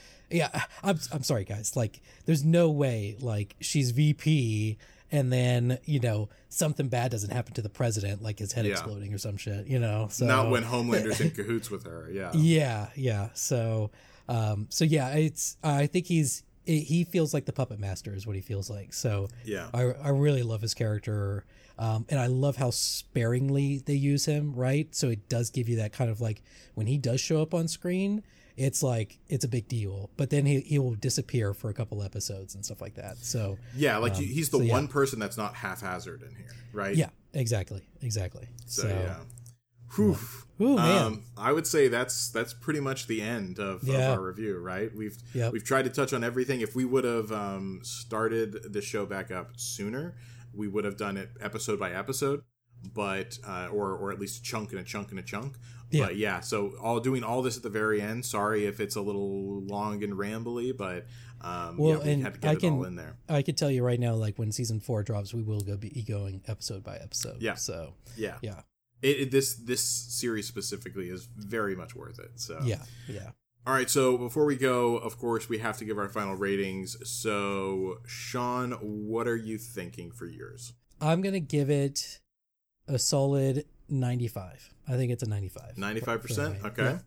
[0.83, 1.77] I'm I'm sorry guys.
[1.77, 4.79] Like there's no way like she's VP
[5.11, 8.73] and then, you know, something bad doesn't happen to the president like his head yeah.
[8.73, 10.09] exploding or some shit, you know.
[10.11, 12.09] So Not when Homelander's in cahoots with her.
[12.11, 12.33] Yeah.
[12.35, 13.29] Yeah, yeah.
[13.35, 13.91] So
[14.29, 18.37] um so yeah, it's I think he's he feels like the puppet master is what
[18.37, 18.93] he feels like.
[18.93, 21.45] So yeah, I, I really love his character,
[21.79, 24.55] um, and I love how sparingly they use him.
[24.55, 26.43] Right, so it does give you that kind of like
[26.75, 28.23] when he does show up on screen,
[28.57, 30.11] it's like it's a big deal.
[30.17, 33.19] But then he he will disappear for a couple episodes and stuff like that.
[33.19, 34.93] So yeah, like um, he's the so, one yeah.
[34.93, 36.97] person that's not haphazard in here, right?
[36.97, 38.49] Yeah, exactly, exactly.
[38.67, 39.17] So, so yeah.
[39.95, 40.17] Whew.
[40.61, 41.07] Ooh, man.
[41.07, 44.13] Um, I would say that's that's pretty much the end of, yeah.
[44.13, 44.95] of our review, right?
[44.95, 45.53] We've yep.
[45.53, 46.61] we've tried to touch on everything.
[46.61, 50.15] If we would have um, started the show back up sooner,
[50.55, 52.43] we would have done it episode by episode,
[52.95, 55.57] but uh, or or at least a chunk and a chunk and a chunk.
[55.93, 56.07] Yeah.
[56.07, 58.25] But yeah, so all doing all this at the very end.
[58.25, 61.07] Sorry if it's a little long and rambly, but
[61.43, 63.17] um, well, yeah, we and had to get I it can, all in there.
[63.29, 66.05] I could tell you right now, like when season four drops, we will go be
[66.07, 67.43] going episode by episode.
[67.43, 67.55] Yeah.
[67.55, 68.61] So yeah, yeah.
[69.03, 72.33] It, it, this this series specifically is very much worth it.
[72.37, 73.31] So yeah, yeah.
[73.65, 76.97] All right, so before we go, of course, we have to give our final ratings.
[77.09, 80.73] So, Sean, what are you thinking for yours?
[81.01, 82.21] I'm gonna give it
[82.89, 84.71] a solid 95.
[84.89, 85.77] I think it's a 95.
[85.77, 86.65] 95%?
[86.65, 86.83] Okay.
[86.83, 86.99] Yeah.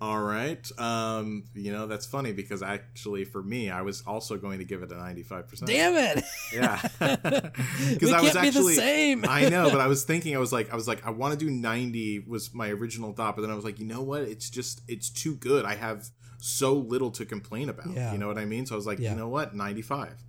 [0.00, 0.70] All right.
[0.78, 4.82] Um, you know, that's funny because actually for me, I was also going to give
[4.84, 5.66] it a 95%.
[5.66, 6.24] Damn it.
[6.52, 6.80] Yeah.
[7.90, 9.24] Because I was actually same.
[9.28, 11.44] I know, but I was thinking I was like I was like I want to
[11.44, 14.22] do 90 was my original thought, but then I was like, "You know what?
[14.22, 15.64] It's just it's too good.
[15.64, 16.08] I have
[16.38, 18.12] so little to complain about." Yeah.
[18.12, 18.66] You know what I mean?
[18.66, 19.10] So I was like, yeah.
[19.10, 19.54] "You know what?
[19.54, 20.22] 95."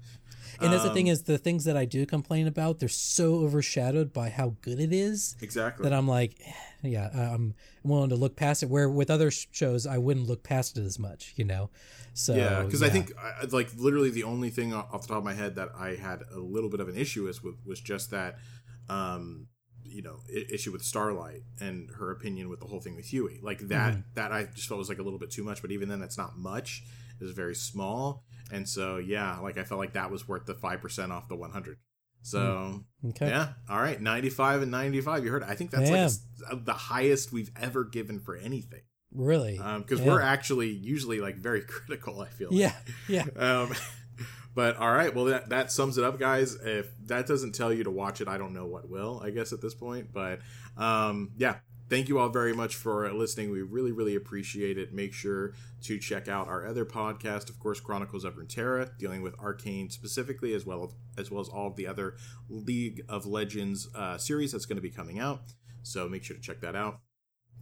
[0.62, 3.36] And that's the thing um, is the things that I do complain about, they're so
[3.36, 5.36] overshadowed by how good it is.
[5.42, 5.84] Exactly.
[5.84, 6.36] That I'm like,
[6.84, 8.70] yeah, I'm willing to look past it.
[8.70, 11.70] Where with other shows, I wouldn't look past it as much, you know.
[12.14, 12.88] So yeah, because yeah.
[12.88, 13.14] I think
[13.52, 16.40] like literally the only thing off the top of my head that I had a
[16.40, 18.38] little bit of an issue with was just that.
[18.90, 19.48] Um,
[19.92, 23.40] you know issue with Starlight and her opinion with the whole thing with Hughie.
[23.42, 24.02] Like that mm-hmm.
[24.16, 25.62] that I just felt was like a little bit too much.
[25.62, 26.84] But even then, that's not much.
[27.20, 30.82] It's very small, and so yeah, like I felt like that was worth the five
[30.82, 31.78] percent off the one hundred.
[32.22, 33.10] So mm.
[33.12, 33.28] okay.
[33.30, 35.24] yeah, all right, ninety five and ninety five.
[35.24, 35.44] You heard?
[35.44, 35.50] It.
[35.50, 38.82] I think that's like a, the highest we've ever given for anything.
[39.14, 39.54] Really?
[39.54, 40.14] Because um, yeah.
[40.14, 42.22] we're actually usually like very critical.
[42.22, 42.50] I feel.
[42.50, 42.60] Like.
[42.60, 42.74] Yeah.
[43.08, 43.26] Yeah.
[43.36, 43.74] um,
[44.54, 46.56] but all right, well that that sums it up, guys.
[46.56, 49.22] If that doesn't tell you to watch it, I don't know what will.
[49.24, 50.40] I guess at this point, but
[50.78, 51.58] um, yeah.
[51.90, 53.50] Thank you all very much for listening.
[53.50, 54.94] We really, really appreciate it.
[54.94, 55.54] Make sure
[55.84, 60.54] to check out our other podcast, of course, Chronicles of Runeterra, dealing with Arcane specifically,
[60.54, 62.16] as well as, well as all of the other
[62.48, 65.42] League of Legends uh, series that's going to be coming out.
[65.82, 67.00] So make sure to check that out.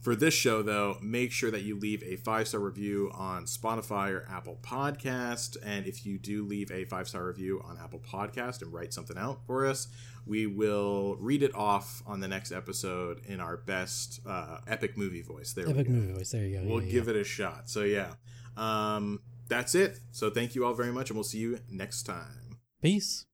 [0.00, 4.12] For this show, though, make sure that you leave a five star review on Spotify
[4.12, 5.56] or Apple Podcast.
[5.64, 9.18] And if you do leave a five star review on Apple Podcast and write something
[9.18, 9.88] out for us,
[10.28, 15.22] we will read it off on the next episode in our best uh, epic movie
[15.22, 15.52] voice.
[15.52, 16.30] There, epic movie voice.
[16.30, 16.66] There you go.
[16.66, 17.14] We'll yeah, give yeah.
[17.14, 17.70] it a shot.
[17.70, 18.14] So yeah,
[18.56, 20.00] um, that's it.
[20.12, 22.58] So thank you all very much, and we'll see you next time.
[22.82, 23.27] Peace.